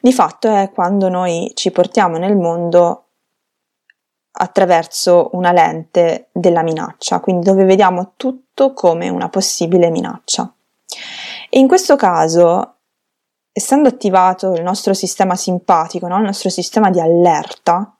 Di 0.00 0.12
fatto 0.12 0.54
è 0.54 0.70
quando 0.72 1.08
noi 1.08 1.52
ci 1.54 1.70
portiamo 1.70 2.18
nel 2.18 2.36
mondo 2.36 3.04
attraverso 4.32 5.30
una 5.32 5.52
lente 5.52 6.28
della 6.32 6.62
minaccia, 6.62 7.20
quindi 7.20 7.46
dove 7.46 7.64
vediamo 7.64 8.12
tutto 8.16 8.72
come 8.72 9.08
una 9.08 9.28
possibile 9.28 9.90
minaccia. 9.90 10.52
E 11.48 11.58
in 11.58 11.68
questo 11.68 11.96
caso, 11.96 12.74
essendo 13.52 13.88
attivato 13.88 14.52
il 14.54 14.62
nostro 14.62 14.92
sistema 14.92 15.36
simpatico, 15.36 16.08
no? 16.08 16.18
il 16.18 16.24
nostro 16.24 16.50
sistema 16.50 16.90
di 16.90 17.00
allerta, 17.00 17.96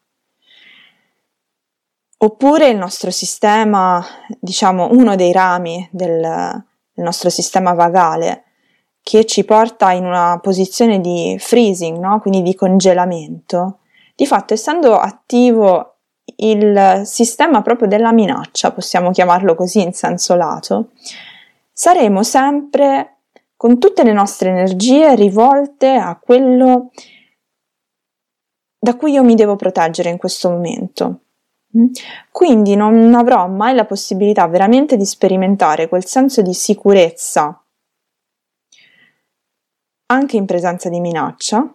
oppure 2.25 2.69
il 2.69 2.77
nostro 2.79 3.11
sistema, 3.11 4.03
diciamo 4.41 4.89
uno 4.93 5.15
dei 5.15 5.31
rami 5.31 5.87
del, 5.93 6.21
del 6.21 7.05
nostro 7.05 7.29
sistema 7.29 7.75
vagale, 7.75 8.45
che 9.03 9.27
ci 9.27 9.45
porta 9.45 9.93
in 9.93 10.07
una 10.07 10.39
posizione 10.41 11.01
di 11.01 11.37
freezing, 11.39 11.99
no? 11.99 12.21
quindi 12.21 12.41
di 12.41 12.55
congelamento, 12.55 13.81
di 14.17 14.27
fatto 14.27 14.55
essendo 14.55 14.99
attivo 14.99 15.97
il 16.37 17.03
sistema 17.05 17.61
proprio 17.61 17.87
della 17.87 18.13
minaccia, 18.13 18.73
possiamo 18.73 19.11
chiamarlo 19.11 19.55
così 19.55 19.83
in 19.83 19.93
senso 19.93 20.35
lato, 20.35 20.93
saremo 21.71 22.23
sempre 22.23 23.17
con 23.55 23.79
tutte 23.79 24.03
le 24.03 24.13
nostre 24.15 24.49
energie 24.49 25.15
rivolte 25.15 25.91
a 25.91 26.19
quello 26.19 26.91
da 28.79 28.97
cui 28.97 29.13
io 29.13 29.23
mi 29.23 29.35
devo 29.35 29.57
proteggere 29.57 30.09
in 30.09 30.17
questo 30.17 30.49
momento. 30.49 31.19
Quindi 32.31 32.77
non 32.77 33.15
avrò 33.15 33.49
mai 33.49 33.75
la 33.75 33.85
possibilità 33.85 34.47
veramente 34.47 34.97
di 34.97 35.05
sperimentare 35.05 35.89
quel 35.89 36.05
senso 36.05 36.41
di 36.41 36.55
sicurezza 36.55 37.59
anche 40.07 40.37
in 40.37 40.47
presenza 40.47 40.89
di 40.89 41.01
minaccia 41.01 41.75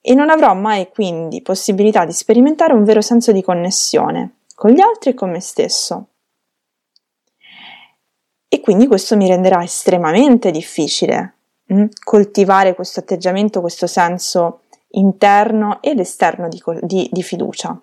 e 0.00 0.14
non 0.14 0.28
avrò 0.28 0.54
mai 0.54 0.88
quindi 0.88 1.40
possibilità 1.40 2.04
di 2.04 2.12
sperimentare 2.12 2.74
un 2.74 2.84
vero 2.84 3.00
senso 3.00 3.32
di 3.32 3.42
connessione 3.42 4.40
con 4.54 4.70
gli 4.70 4.80
altri 4.80 5.10
e 5.10 5.14
con 5.14 5.30
me 5.30 5.40
stesso. 5.40 6.08
E 8.48 8.60
quindi 8.60 8.86
questo 8.86 9.16
mi 9.16 9.28
renderà 9.28 9.62
estremamente 9.62 10.50
difficile 10.50 11.34
mh, 11.64 11.80
mm, 11.80 11.84
coltivare 12.02 12.74
questo 12.74 13.00
atteggiamento, 13.00 13.60
questo 13.60 13.86
senso 13.86 14.62
interno 14.92 15.82
ed 15.82 16.00
esterno 16.00 16.48
di, 16.48 16.62
di, 16.80 17.08
di 17.12 17.22
fiducia. 17.22 17.80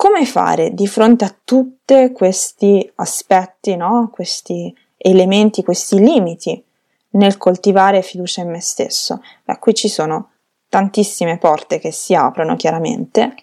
Come 0.00 0.24
fare 0.24 0.72
di 0.72 0.86
fronte 0.86 1.26
a 1.26 1.36
tutti 1.44 2.10
questi 2.12 2.90
aspetti, 2.94 3.76
no? 3.76 4.08
questi 4.10 4.74
elementi, 4.96 5.62
questi 5.62 5.98
limiti 5.98 6.64
nel 7.10 7.36
coltivare 7.36 8.00
fiducia 8.00 8.40
in 8.40 8.48
me 8.48 8.62
stesso. 8.62 9.20
Beh, 9.44 9.58
qui 9.58 9.74
ci 9.74 9.88
sono 9.88 10.30
tantissime 10.70 11.36
porte 11.36 11.78
che 11.78 11.92
si 11.92 12.14
aprono 12.14 12.56
chiaramente. 12.56 13.34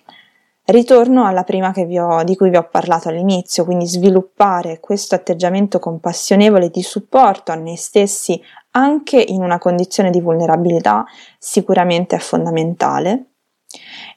Ritorno 0.64 1.28
alla 1.28 1.44
prima 1.44 1.72
ho, 1.76 2.24
di 2.24 2.36
cui 2.36 2.50
vi 2.50 2.58
ho 2.58 2.68
parlato 2.68 3.10
all'inizio, 3.10 3.64
quindi 3.64 3.86
sviluppare 3.86 4.80
questo 4.80 5.14
atteggiamento 5.14 5.78
compassionevole 5.78 6.72
di 6.72 6.82
supporto 6.82 7.52
a 7.52 7.56
noi 7.56 7.76
stessi 7.76 8.42
anche 8.72 9.22
in 9.22 9.44
una 9.44 9.60
condizione 9.60 10.10
di 10.10 10.22
vulnerabilità 10.22 11.06
sicuramente 11.38 12.16
è 12.16 12.20
fondamentale 12.20 13.34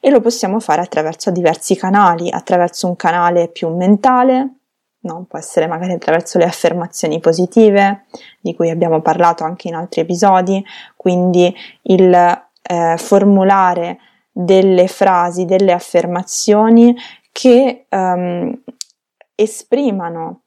e 0.01 0.11
lo 0.11 0.21
possiamo 0.21 0.59
fare 0.61 0.81
attraverso 0.81 1.31
diversi 1.31 1.77
canali, 1.77 2.31
attraverso 2.31 2.87
un 2.87 2.97
canale 2.97 3.49
più 3.49 3.69
mentale, 3.69 4.55
no? 5.01 5.27
può 5.29 5.39
essere 5.39 5.67
magari 5.67 5.93
attraverso 5.93 6.39
le 6.39 6.45
affermazioni 6.45 7.21
positive, 7.21 8.07
di 8.41 8.55
cui 8.55 8.71
abbiamo 8.71 9.03
parlato 9.03 9.45
anche 9.45 9.69
in 9.69 9.75
altri 9.75 10.01
episodi, 10.01 10.65
quindi 10.97 11.55
il 11.83 12.13
eh, 12.13 12.97
formulare 12.97 13.99
delle 14.33 14.89
frasi, 14.89 15.45
delle 15.45 15.73
affermazioni 15.73 16.97
che 17.33 17.87
um, 17.91 18.59
esprimano 19.35 20.43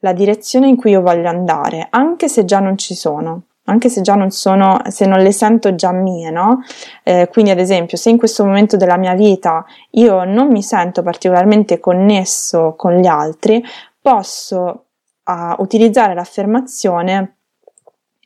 la 0.00 0.12
direzione 0.12 0.68
in 0.68 0.76
cui 0.76 0.92
io 0.92 1.00
voglio 1.00 1.28
andare, 1.28 1.86
anche 1.90 2.28
se 2.28 2.44
già 2.44 2.60
non 2.60 2.76
ci 2.76 2.94
sono 2.94 3.42
anche 3.68 3.88
se 3.88 4.00
già 4.00 4.14
non 4.14 4.30
sono, 4.30 4.80
se 4.88 5.06
non 5.06 5.20
le 5.20 5.30
sento 5.30 5.74
già 5.74 5.92
mie, 5.92 6.30
no? 6.30 6.62
Eh, 7.02 7.28
quindi, 7.30 7.50
ad 7.50 7.58
esempio, 7.58 7.96
se 7.96 8.10
in 8.10 8.18
questo 8.18 8.44
momento 8.44 8.76
della 8.76 8.96
mia 8.96 9.14
vita 9.14 9.64
io 9.90 10.24
non 10.24 10.48
mi 10.48 10.62
sento 10.62 11.02
particolarmente 11.02 11.78
connesso 11.78 12.74
con 12.76 12.96
gli 12.96 13.06
altri, 13.06 13.62
posso 14.00 14.84
uh, 15.24 15.62
utilizzare 15.62 16.14
l'affermazione 16.14 17.36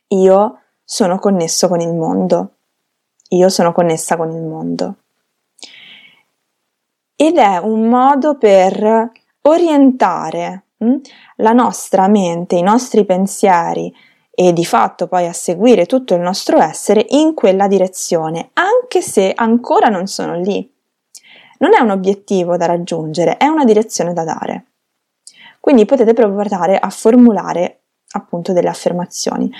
io 0.07 0.59
sono 0.83 1.19
connesso 1.19 1.67
con 1.67 1.81
il 1.81 1.93
mondo. 1.93 2.51
Io 3.29 3.49
sono 3.49 3.71
connessa 3.71 4.15
con 4.15 4.31
il 4.31 4.41
mondo. 4.41 4.95
Ed 7.15 7.37
è 7.37 7.57
un 7.57 7.89
modo 7.89 8.37
per 8.37 9.11
orientare 9.41 10.65
hm, 10.77 10.95
la 11.37 11.51
nostra 11.51 12.07
mente, 12.07 12.55
i 12.55 12.61
nostri 12.61 13.05
pensieri 13.05 13.93
e 14.35 14.51
di 14.51 14.65
fatto 14.65 15.07
poi 15.07 15.27
a 15.27 15.33
seguire 15.33 15.85
tutto 15.85 16.15
il 16.15 16.21
nostro 16.21 16.59
essere 16.59 17.05
in 17.09 17.35
quella 17.35 17.67
direzione, 17.67 18.49
anche 18.53 19.01
se 19.01 19.31
ancora 19.35 19.89
non 19.89 20.07
sono 20.07 20.35
lì. 20.39 20.67
Non 21.59 21.75
è 21.75 21.79
un 21.79 21.91
obiettivo 21.91 22.57
da 22.57 22.65
raggiungere, 22.65 23.37
è 23.37 23.45
una 23.45 23.63
direzione 23.63 24.11
da 24.11 24.23
dare. 24.23 24.65
Quindi 25.59 25.85
potete 25.85 26.13
provare 26.13 26.77
a 26.77 26.89
formulare 26.89 27.83
appunto 28.13 28.53
delle 28.53 28.69
affermazioni. 28.69 29.51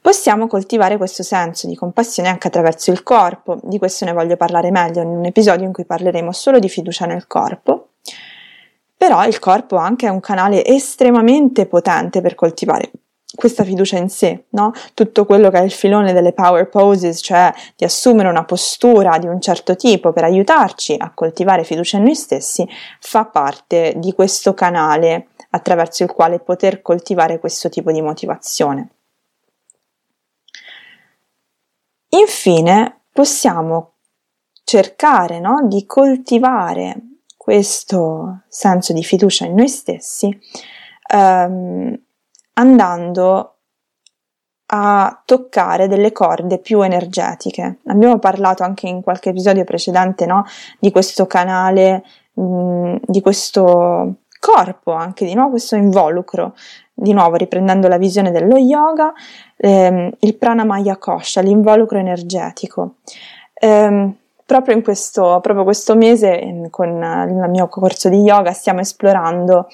Possiamo 0.00 0.46
coltivare 0.46 0.96
questo 0.96 1.22
senso 1.22 1.66
di 1.66 1.76
compassione 1.76 2.28
anche 2.28 2.48
attraverso 2.48 2.90
il 2.90 3.02
corpo, 3.02 3.58
di 3.62 3.78
questo 3.78 4.04
ne 4.04 4.12
voglio 4.12 4.36
parlare 4.36 4.70
meglio 4.70 5.02
in 5.02 5.08
un 5.08 5.24
episodio 5.24 5.66
in 5.66 5.72
cui 5.72 5.84
parleremo 5.84 6.32
solo 6.32 6.58
di 6.58 6.68
fiducia 6.68 7.06
nel 7.06 7.26
corpo, 7.26 7.90
però 8.96 9.24
il 9.26 9.38
corpo 9.38 9.76
anche 9.76 10.06
è 10.06 10.10
un 10.10 10.20
canale 10.20 10.64
estremamente 10.64 11.66
potente 11.66 12.20
per 12.20 12.34
coltivare 12.34 12.90
questa 13.34 13.64
fiducia 13.64 13.98
in 13.98 14.08
sé, 14.08 14.44
no? 14.50 14.72
Tutto 14.94 15.24
quello 15.24 15.50
che 15.50 15.58
è 15.58 15.62
il 15.62 15.72
filone 15.72 16.12
delle 16.12 16.32
power 16.32 16.68
poses, 16.68 17.20
cioè 17.22 17.52
di 17.76 17.84
assumere 17.84 18.28
una 18.28 18.44
postura 18.44 19.18
di 19.18 19.26
un 19.26 19.40
certo 19.40 19.76
tipo 19.76 20.12
per 20.12 20.24
aiutarci 20.24 20.94
a 20.98 21.12
coltivare 21.12 21.64
fiducia 21.64 21.96
in 21.96 22.04
noi 22.04 22.14
stessi, 22.14 22.66
fa 23.00 23.24
parte 23.24 23.94
di 23.96 24.12
questo 24.12 24.54
canale 24.54 25.28
attraverso 25.50 26.02
il 26.02 26.10
quale 26.10 26.40
poter 26.40 26.82
coltivare 26.82 27.38
questo 27.38 27.68
tipo 27.68 27.92
di 27.92 28.02
motivazione. 28.02 28.88
Infine, 32.08 33.00
possiamo 33.12 33.94
cercare 34.64 35.40
no, 35.40 35.66
di 35.66 35.84
coltivare 35.86 36.96
questo 37.36 38.44
senso 38.48 38.92
di 38.92 39.04
fiducia 39.04 39.44
in 39.44 39.54
noi 39.54 39.68
stessi 39.68 40.36
ehm, 41.12 42.03
andando 42.54 43.50
a 44.66 45.22
toccare 45.24 45.88
delle 45.88 46.12
corde 46.12 46.58
più 46.58 46.82
energetiche. 46.82 47.78
Abbiamo 47.86 48.18
parlato 48.18 48.62
anche 48.62 48.88
in 48.88 49.02
qualche 49.02 49.30
episodio 49.30 49.64
precedente 49.64 50.26
no, 50.26 50.44
di 50.78 50.90
questo 50.90 51.26
canale, 51.26 52.02
mh, 52.32 52.96
di 53.04 53.20
questo 53.20 54.16
corpo, 54.40 54.92
anche 54.92 55.24
di 55.24 55.34
nuovo 55.34 55.50
questo 55.50 55.76
involucro, 55.76 56.54
di 56.92 57.12
nuovo 57.12 57.36
riprendendo 57.36 57.88
la 57.88 57.98
visione 57.98 58.30
dello 58.30 58.56
yoga, 58.56 59.12
ehm, 59.56 60.10
il 60.20 60.36
pranamaya 60.36 60.96
kosha, 60.96 61.40
l'involucro 61.40 61.98
energetico. 61.98 62.96
Ehm, 63.54 64.16
proprio 64.46 64.74
in 64.74 64.82
questo, 64.82 65.38
proprio 65.40 65.64
questo 65.64 65.96
mese 65.96 66.68
con 66.70 66.88
il 66.88 67.50
mio 67.50 67.68
corso 67.68 68.08
di 68.08 68.20
yoga 68.20 68.52
stiamo 68.52 68.80
esplorando 68.80 69.68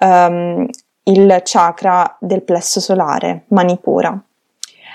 um, 0.00 0.66
il 1.04 1.40
chakra 1.44 2.16
del 2.20 2.42
plesso 2.42 2.80
solare, 2.80 3.44
Manipura. 3.48 4.18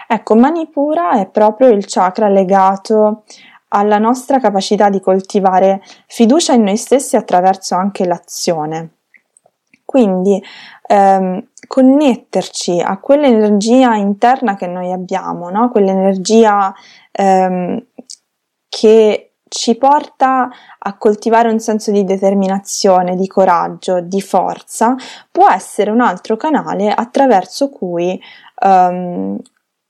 Ecco, 0.08 0.36
Manipura 0.36 1.20
è 1.20 1.28
proprio 1.28 1.70
il 1.70 1.86
chakra 1.86 2.28
legato 2.30 3.24
alla 3.70 4.00
nostra 4.00 4.40
capacità 4.40 4.90
di 4.90 5.00
coltivare 5.00 5.82
fiducia 6.08 6.54
in 6.54 6.64
noi 6.64 6.78
stessi 6.78 7.16
attraverso 7.16 7.76
anche 7.76 8.06
l'azione. 8.06 8.96
Quindi 9.86 10.42
ehm, 10.88 11.48
connetterci 11.68 12.80
a 12.80 12.98
quell'energia 12.98 13.96
interna 13.96 14.56
che 14.56 14.68
noi 14.68 14.92
abbiamo, 14.92 15.50
no? 15.50 15.70
quell'energia 15.70 16.74
ehm, 17.12 17.84
che 18.68 19.29
ci 19.50 19.76
porta 19.76 20.50
a 20.80 20.98
coltivare 20.98 21.50
un 21.50 21.60
senso 21.60 21.92
di 21.92 22.04
determinazione, 22.04 23.16
di 23.16 23.28
coraggio, 23.28 24.00
di 24.00 24.22
forza, 24.22 24.96
può 25.32 25.50
essere 25.50 25.92
un 25.92 26.02
altro 26.02 26.38
canale 26.38 26.92
attraverso 26.92 27.70
cui 27.70 28.20
um, 28.62 29.38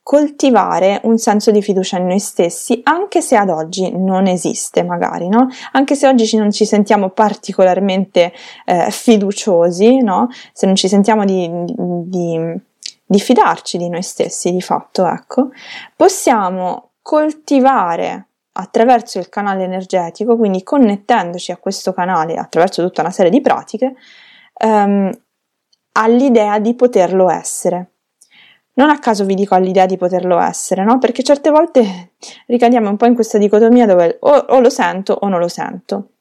coltivare 0.02 1.00
un 1.04 1.18
senso 1.18 1.52
di 1.52 1.62
fiducia 1.62 1.98
in 1.98 2.06
noi 2.06 2.18
stessi, 2.18 2.80
anche 2.82 3.20
se 3.20 3.36
ad 3.36 3.48
oggi 3.48 3.96
non 3.96 4.26
esiste, 4.26 4.82
magari, 4.82 5.28
no? 5.28 5.46
Anche 5.70 5.94
se 5.94 6.08
oggi 6.08 6.36
non 6.36 6.50
ci 6.50 6.64
sentiamo 6.64 7.10
particolarmente 7.10 8.32
eh, 8.64 8.90
fiduciosi, 8.90 10.02
no? 10.02 10.28
Se 10.52 10.66
non 10.66 10.74
ci 10.74 10.88
sentiamo 10.88 11.24
di, 11.24 11.48
di, 11.68 12.60
di 13.04 13.20
fidarci 13.20 13.78
di 13.78 13.88
noi 13.88 14.02
stessi, 14.02 14.50
di 14.50 14.60
fatto, 14.60 15.06
ecco, 15.06 15.50
possiamo 15.94 16.90
coltivare 17.02 18.29
attraverso 18.52 19.18
il 19.18 19.28
canale 19.28 19.64
energetico, 19.64 20.36
quindi 20.36 20.62
connettendoci 20.62 21.52
a 21.52 21.56
questo 21.56 21.92
canale 21.92 22.34
attraverso 22.34 22.82
tutta 22.82 23.02
una 23.02 23.10
serie 23.10 23.30
di 23.30 23.40
pratiche, 23.40 23.94
ehm, 24.54 25.10
all'idea 25.92 26.58
di 26.58 26.74
poterlo 26.74 27.30
essere. 27.30 27.90
Non 28.72 28.90
a 28.90 28.98
caso 28.98 29.24
vi 29.24 29.34
dico 29.34 29.54
all'idea 29.54 29.86
di 29.86 29.96
poterlo 29.96 30.38
essere, 30.40 30.84
no? 30.84 30.98
Perché 30.98 31.22
certe 31.22 31.50
volte 31.50 32.12
ricadiamo 32.46 32.88
un 32.88 32.96
po' 32.96 33.06
in 33.06 33.14
questa 33.14 33.38
dicotomia 33.38 33.86
dove 33.86 34.18
o, 34.20 34.30
o 34.30 34.60
lo 34.60 34.70
sento 34.70 35.12
o 35.12 35.28
non 35.28 35.38
lo 35.38 35.48
sento. 35.48 36.12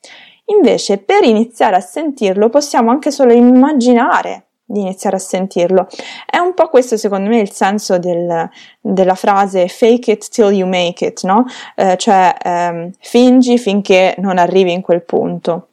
Invece, 0.46 0.98
per 0.98 1.24
iniziare 1.24 1.76
a 1.76 1.80
sentirlo, 1.80 2.50
possiamo 2.50 2.90
anche 2.90 3.12
solo 3.12 3.34
immaginare 3.34 4.49
di 4.70 4.82
iniziare 4.82 5.16
a 5.16 5.20
sentirlo. 5.20 5.88
È 6.26 6.38
un 6.38 6.54
po' 6.54 6.70
questo, 6.70 6.96
secondo 6.96 7.28
me, 7.30 7.40
il 7.40 7.52
senso 7.52 7.98
del, 7.98 8.48
della 8.80 9.16
frase 9.16 9.68
fake 9.68 10.12
it 10.12 10.30
till 10.30 10.52
you 10.52 10.68
make 10.68 11.04
it, 11.04 11.24
no? 11.24 11.46
Eh, 11.76 11.98
cioè 11.98 12.36
ehm, 12.40 12.92
fingi 13.00 13.58
finché 13.58 14.14
non 14.20 14.38
arrivi 14.38 14.72
in 14.72 14.82
quel 14.82 15.04
punto. 15.04 15.68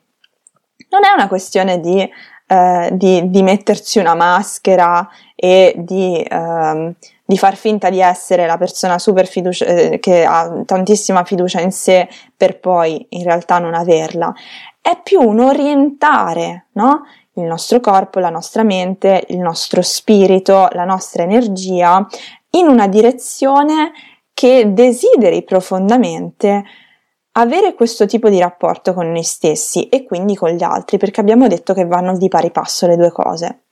Non 0.89 1.05
è 1.05 1.13
una 1.15 1.29
questione 1.29 1.79
di 1.81 2.09
eh, 2.49 2.91
di, 2.93 3.29
di, 3.29 3.43
mettersi 3.43 3.99
una 3.99 4.15
maschera 4.15 5.09
e 5.35 5.75
di, 5.77 6.25
ehm, 6.29 6.95
di, 7.25 7.37
far 7.37 7.57
finta 7.57 7.91
di 7.91 8.01
essere 8.01 8.47
la 8.47 8.57
persona 8.57 9.01
super 9.01 9.27
fiducia, 9.27 9.65
eh, 9.65 9.99
che 9.99 10.25
ha 10.25 10.63
tantissima 10.65 11.25
fiducia 11.25 11.61
in 11.61 11.73
sé 11.73 12.09
per 12.37 12.61
poi 12.61 13.05
in 13.11 13.25
realtà 13.25 13.59
non 13.59 13.75
averla. 13.75 14.33
È 14.81 14.97
più 15.03 15.21
un 15.21 15.41
orientare, 15.41 16.67
no? 16.75 17.03
Il 17.37 17.45
nostro 17.45 17.81
corpo, 17.81 18.19
la 18.19 18.31
nostra 18.31 18.63
mente, 18.63 19.25
il 19.29 19.39
nostro 19.39 19.83
spirito, 19.83 20.69
la 20.73 20.85
nostra 20.85 21.23
energia 21.23 22.07
in 22.51 22.67
una 22.67 22.89
direzione 22.89 23.93
che 24.33 24.73
desideri 24.73 25.45
profondamente 25.45 26.65
avere 27.33 27.75
questo 27.75 28.07
tipo 28.07 28.31
di 28.31 28.39
rapporto 28.39 28.95
con 28.95 29.11
noi 29.11 29.23
stessi 29.23 29.89
e 29.89 30.05
quindi 30.05 30.35
con 30.35 30.51
gli 30.51 30.63
altri, 30.63 30.97
perché 30.97 31.21
abbiamo 31.21 31.47
detto 31.47 31.75
che 31.75 31.85
vanno 31.85 32.17
di 32.17 32.29
pari 32.29 32.51
passo 32.51 32.87
le 32.87 32.97
due 32.97 33.13
cose. 33.13 33.65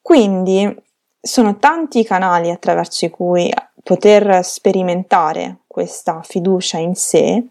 Quindi 0.00 0.74
sono 1.20 1.58
tanti 1.58 1.98
i 2.00 2.04
canali 2.04 2.50
attraverso 2.50 3.04
i 3.04 3.10
cui 3.10 3.52
poter 3.82 4.44
sperimentare 4.44 5.58
questa 5.66 6.20
fiducia 6.22 6.78
in 6.78 6.94
sé, 6.94 7.44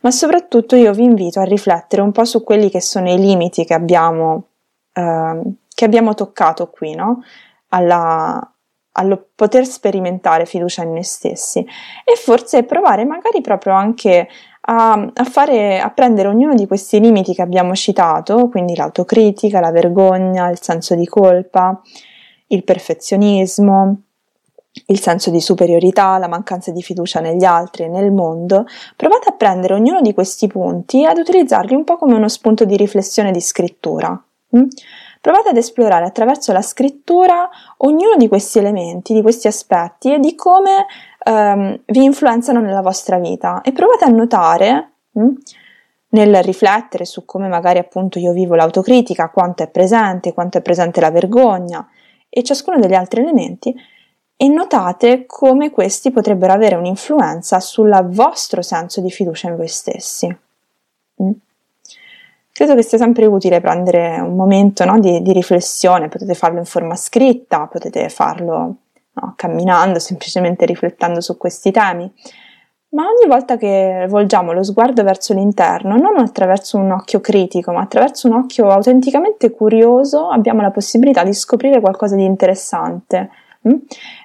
ma 0.00 0.10
soprattutto 0.10 0.76
io 0.76 0.92
vi 0.92 1.04
invito 1.04 1.40
a 1.40 1.44
riflettere 1.44 2.02
un 2.02 2.12
po' 2.12 2.24
su 2.24 2.42
quelli 2.42 2.70
che 2.70 2.80
sono 2.80 3.10
i 3.10 3.18
limiti 3.18 3.64
che 3.64 3.74
abbiamo, 3.74 4.44
eh, 4.92 5.40
che 5.68 5.84
abbiamo 5.84 6.14
toccato 6.14 6.70
qui, 6.70 6.94
no? 6.94 7.22
Alla, 7.68 8.54
allo 8.92 9.28
poter 9.34 9.66
sperimentare 9.66 10.46
fiducia 10.46 10.82
in 10.82 10.92
noi 10.92 11.02
stessi 11.02 11.58
e 11.58 12.16
forse 12.16 12.62
provare 12.64 13.04
magari 13.04 13.40
proprio 13.40 13.74
anche 13.74 14.28
a, 14.68 14.92
a, 14.92 15.24
fare, 15.24 15.80
a 15.80 15.90
prendere 15.90 16.28
ognuno 16.28 16.54
di 16.54 16.66
questi 16.66 16.98
limiti 16.98 17.34
che 17.34 17.42
abbiamo 17.42 17.74
citato, 17.74 18.48
quindi 18.48 18.74
l'autocritica, 18.74 19.60
la 19.60 19.70
vergogna, 19.70 20.48
il 20.48 20.60
senso 20.60 20.94
di 20.94 21.06
colpa, 21.06 21.80
il 22.48 22.64
perfezionismo, 22.64 24.05
il 24.86 25.00
senso 25.00 25.30
di 25.30 25.40
superiorità, 25.40 26.18
la 26.18 26.28
mancanza 26.28 26.70
di 26.70 26.82
fiducia 26.82 27.20
negli 27.20 27.44
altri 27.44 27.84
e 27.84 27.88
nel 27.88 28.12
mondo, 28.12 28.66
provate 28.94 29.28
a 29.28 29.32
prendere 29.32 29.74
ognuno 29.74 30.00
di 30.00 30.12
questi 30.14 30.46
punti 30.46 31.02
e 31.02 31.06
ad 31.06 31.18
utilizzarli 31.18 31.74
un 31.74 31.84
po' 31.84 31.96
come 31.96 32.14
uno 32.14 32.28
spunto 32.28 32.64
di 32.64 32.76
riflessione 32.76 33.30
di 33.30 33.40
scrittura. 33.40 34.10
Mm? 34.56 34.64
Provate 35.20 35.48
ad 35.48 35.56
esplorare 35.56 36.04
attraverso 36.04 36.52
la 36.52 36.62
scrittura 36.62 37.48
ognuno 37.78 38.14
di 38.16 38.28
questi 38.28 38.58
elementi, 38.58 39.12
di 39.12 39.22
questi 39.22 39.48
aspetti 39.48 40.12
e 40.12 40.20
di 40.20 40.36
come 40.36 40.86
ehm, 41.24 41.80
vi 41.86 42.04
influenzano 42.04 42.60
nella 42.60 42.82
vostra 42.82 43.18
vita 43.18 43.60
e 43.62 43.72
provate 43.72 44.04
a 44.04 44.08
notare 44.08 44.90
mh, 45.10 45.20
hm, 45.20 45.34
nel 46.10 46.42
riflettere 46.44 47.04
su 47.04 47.24
come 47.24 47.48
magari 47.48 47.78
appunto 47.78 48.20
io 48.20 48.32
vivo 48.32 48.54
l'autocritica, 48.54 49.30
quanto 49.30 49.64
è 49.64 49.68
presente, 49.68 50.32
quanto 50.32 50.58
è 50.58 50.62
presente 50.62 51.00
la 51.00 51.10
vergogna 51.10 51.86
e 52.28 52.42
ciascuno 52.44 52.78
degli 52.78 52.94
altri 52.94 53.20
elementi 53.22 53.74
e 54.36 54.48
notate 54.48 55.24
come 55.26 55.70
questi 55.70 56.10
potrebbero 56.10 56.52
avere 56.52 56.74
un'influenza 56.74 57.58
sul 57.60 57.90
vostro 58.10 58.60
senso 58.60 59.00
di 59.00 59.10
fiducia 59.10 59.48
in 59.48 59.56
voi 59.56 59.68
stessi. 59.68 60.26
Mm? 61.22 61.30
Credo 62.52 62.74
che 62.74 62.82
sia 62.82 62.98
sempre 62.98 63.26
utile 63.26 63.60
prendere 63.60 64.18
un 64.20 64.34
momento 64.34 64.84
no, 64.84 64.98
di, 64.98 65.20
di, 65.22 65.32
riflessione, 65.32 66.08
potete 66.08 66.34
farlo 66.34 66.58
in 66.58 66.64
forma 66.64 66.96
scritta, 66.96 67.66
potete 67.66 68.08
farlo 68.08 68.76
no, 69.12 69.32
camminando, 69.36 69.98
semplicemente 69.98 70.64
riflettendo 70.64 71.20
su 71.20 71.36
questi 71.36 71.70
temi, 71.70 72.10
ma 72.90 73.02
ogni 73.02 73.28
volta 73.28 73.58
che 73.58 74.06
volgiamo 74.08 74.52
lo 74.52 74.62
sguardo 74.62 75.02
verso 75.02 75.34
l'interno, 75.34 75.96
non 75.96 76.18
attraverso 76.18 76.78
un 76.78 76.92
occhio 76.92 77.20
critico, 77.20 77.72
ma 77.72 77.82
attraverso 77.82 78.26
un 78.26 78.34
occhio 78.34 78.70
autenticamente 78.70 79.50
curioso, 79.50 80.28
abbiamo 80.28 80.62
la 80.62 80.70
possibilità 80.70 81.24
di 81.24 81.34
scoprire 81.34 81.80
qualcosa 81.80 82.16
di 82.16 82.24
interessante? 82.24 83.30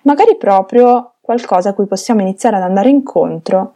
Magari 0.04 0.38
proprio 0.38 1.14
qualcosa 1.22 1.70
a 1.70 1.74
cui 1.74 1.86
possiamo 1.86 2.22
iniziare 2.22 2.58
ad 2.58 2.64
andare 2.64 2.90
incontro 2.90 3.76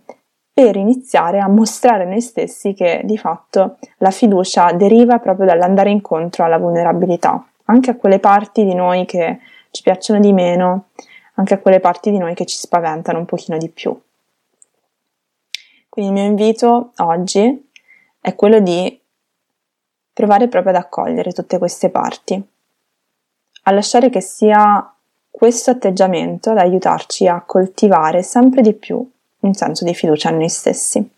per 0.56 0.78
iniziare 0.78 1.40
a 1.40 1.50
mostrare 1.50 2.06
noi 2.06 2.22
stessi 2.22 2.74
che 2.74 3.02
di 3.04 3.18
fatto 3.18 3.78
la 3.98 4.12
fiducia 4.12 4.72
deriva 4.72 5.20
proprio 5.20 5.46
dall'andare 5.46 5.90
incontro 5.90 6.46
alla 6.46 6.58
vulnerabilità, 6.58 7.46
anche 7.66 7.92
a 7.92 7.96
quelle 7.96 8.20
parti 8.20 8.64
di 8.64 8.74
noi 8.74 9.06
che 9.06 9.40
ci 9.72 9.84
piacciono 9.84 10.22
di 10.22 10.32
meno, 10.32 10.86
anche 11.34 11.56
a 11.56 11.60
quelle 11.60 11.82
parti 11.82 12.10
di 12.10 12.18
noi 12.18 12.34
che 12.36 12.46
ci 12.46 12.56
spaventano 12.56 13.20
un 13.20 13.26
pochino 13.26 13.58
di 13.58 13.70
più. 13.70 14.00
Quindi 15.90 16.12
il 16.12 16.18
mio 16.18 16.30
invito 16.30 16.92
oggi 16.98 17.70
è 18.22 18.34
quello 18.36 18.60
di 18.60 18.98
provare 20.14 20.48
proprio 20.48 20.72
ad 20.72 20.82
accogliere 20.82 21.34
tutte 21.34 21.58
queste 21.58 21.90
parti, 21.90 22.42
a 23.64 23.72
lasciare 23.72 24.10
che 24.10 24.22
sia 24.22 24.95
questo 25.36 25.72
atteggiamento 25.72 26.52
ad 26.52 26.60
aiutarci 26.60 27.28
a 27.28 27.42
coltivare 27.46 28.24
sempre 28.24 28.62
di 28.62 28.74
più 28.74 29.06
un 29.40 29.54
senso 29.54 29.84
di 29.84 29.94
fiducia 29.94 30.30
in 30.30 30.38
noi 30.38 30.48
stessi. 30.48 31.12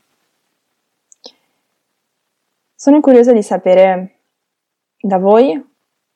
Sono 2.73 2.99
curiosa 2.99 3.31
di 3.31 3.43
sapere 3.43 4.15
da 4.99 5.19
voi 5.19 5.63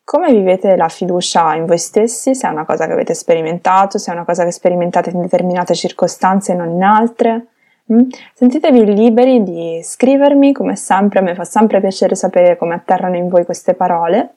come 0.03 0.31
vivete 0.31 0.75
la 0.75 0.89
fiducia 0.89 1.53
in 1.53 1.67
voi 1.67 1.77
stessi, 1.77 2.33
se 2.33 2.47
è 2.47 2.51
una 2.51 2.65
cosa 2.65 2.87
che 2.87 2.93
avete 2.93 3.13
sperimentato, 3.13 3.99
se 3.99 4.09
è 4.09 4.15
una 4.15 4.25
cosa 4.25 4.43
che 4.45 4.51
sperimentate 4.51 5.11
in 5.11 5.21
determinate 5.21 5.75
circostanze 5.75 6.53
e 6.53 6.55
non 6.55 6.71
in 6.71 6.81
altre. 6.81 7.45
Mm? 7.93 8.09
Sentitevi 8.33 8.95
liberi 8.95 9.43
di 9.43 9.79
scrivermi, 9.83 10.53
come 10.53 10.75
sempre, 10.75 11.19
a 11.19 11.21
me 11.21 11.35
fa 11.35 11.45
sempre 11.45 11.79
piacere 11.79 12.15
sapere 12.15 12.57
come 12.57 12.73
atterrano 12.73 13.15
in 13.15 13.29
voi 13.29 13.45
queste 13.45 13.75
parole. 13.75 14.33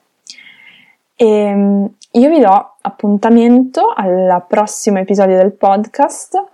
E 1.17 1.55
mm, 1.55 1.85
io 2.17 2.29
vi 2.29 2.39
do 2.39 2.75
appuntamento 2.81 3.93
al 3.93 4.45
prossimo 4.47 4.99
episodio 4.99 5.37
del 5.37 5.53
podcast 5.53 6.45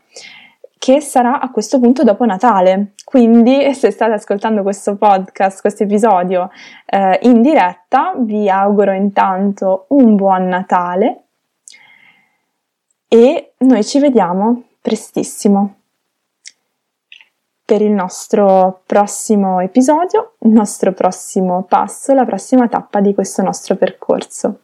che 0.79 1.03
sarà 1.03 1.39
a 1.39 1.51
questo 1.51 1.79
punto 1.79 2.03
dopo 2.03 2.25
Natale. 2.25 2.95
Quindi, 3.05 3.73
se 3.75 3.91
state 3.91 4.13
ascoltando 4.13 4.63
questo 4.63 4.97
podcast, 4.97 5.61
questo 5.61 5.83
episodio 5.83 6.51
eh, 6.87 7.19
in 7.23 7.43
diretta, 7.43 8.15
vi 8.17 8.49
auguro 8.49 8.93
intanto 8.93 9.85
un 9.89 10.17
buon 10.17 10.47
Natale 10.47 11.25
e 13.07 13.53
noi 13.59 13.85
ci 13.85 13.99
vediamo 13.99 14.63
prestissimo 14.81 15.75
per 17.67 17.83
il 17.83 17.93
nostro 17.93 18.81
prossimo 18.87 19.61
episodio, 19.61 20.37
il 20.39 20.53
nostro 20.53 20.93
prossimo 20.93 21.65
passo, 21.65 22.15
la 22.15 22.25
prossima 22.25 22.67
tappa 22.67 23.01
di 23.01 23.13
questo 23.13 23.43
nostro 23.43 23.77
percorso. 23.77 24.61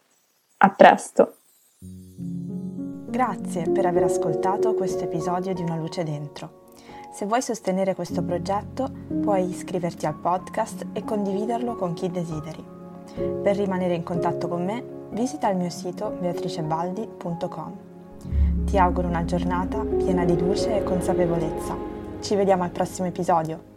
A 0.59 0.71
presto! 0.71 1.35
Grazie 1.79 3.71
per 3.71 3.85
aver 3.85 4.05
ascoltato 4.05 4.73
questo 4.73 5.05
episodio 5.05 5.53
di 5.53 5.61
Una 5.61 5.77
luce 5.77 6.03
dentro. 6.03 6.65
Se 7.13 7.27
vuoi 7.27 7.43
sostenere 7.43 7.95
questo 7.95 8.23
progetto, 8.23 8.91
puoi 9.21 9.51
iscriverti 9.51 10.07
al 10.07 10.15
podcast 10.15 10.87
e 10.95 11.05
condividerlo 11.05 11.77
con 11.77 11.93
chi 11.93 12.11
desideri. 12.11 12.65
Per 13.43 13.55
rimanere 13.55 13.97
in 13.97 14.03
contatto 14.03 14.49
con 14.49 14.65
me, 14.65 14.83
visita 15.11 15.51
il 15.51 15.59
mio 15.59 15.69
sito 15.69 16.17
beatricebaldi.com. 16.19 17.77
Ti 18.65 18.79
auguro 18.79 19.09
una 19.09 19.27
giornata 19.27 19.85
piena 19.85 20.25
di 20.25 20.39
luce 20.39 20.75
e 20.75 20.83
consapevolezza. 20.85 21.77
Ci 22.21 22.35
vediamo 22.35 22.63
al 22.63 22.71
prossimo 22.71 23.09
episodio. 23.09 23.76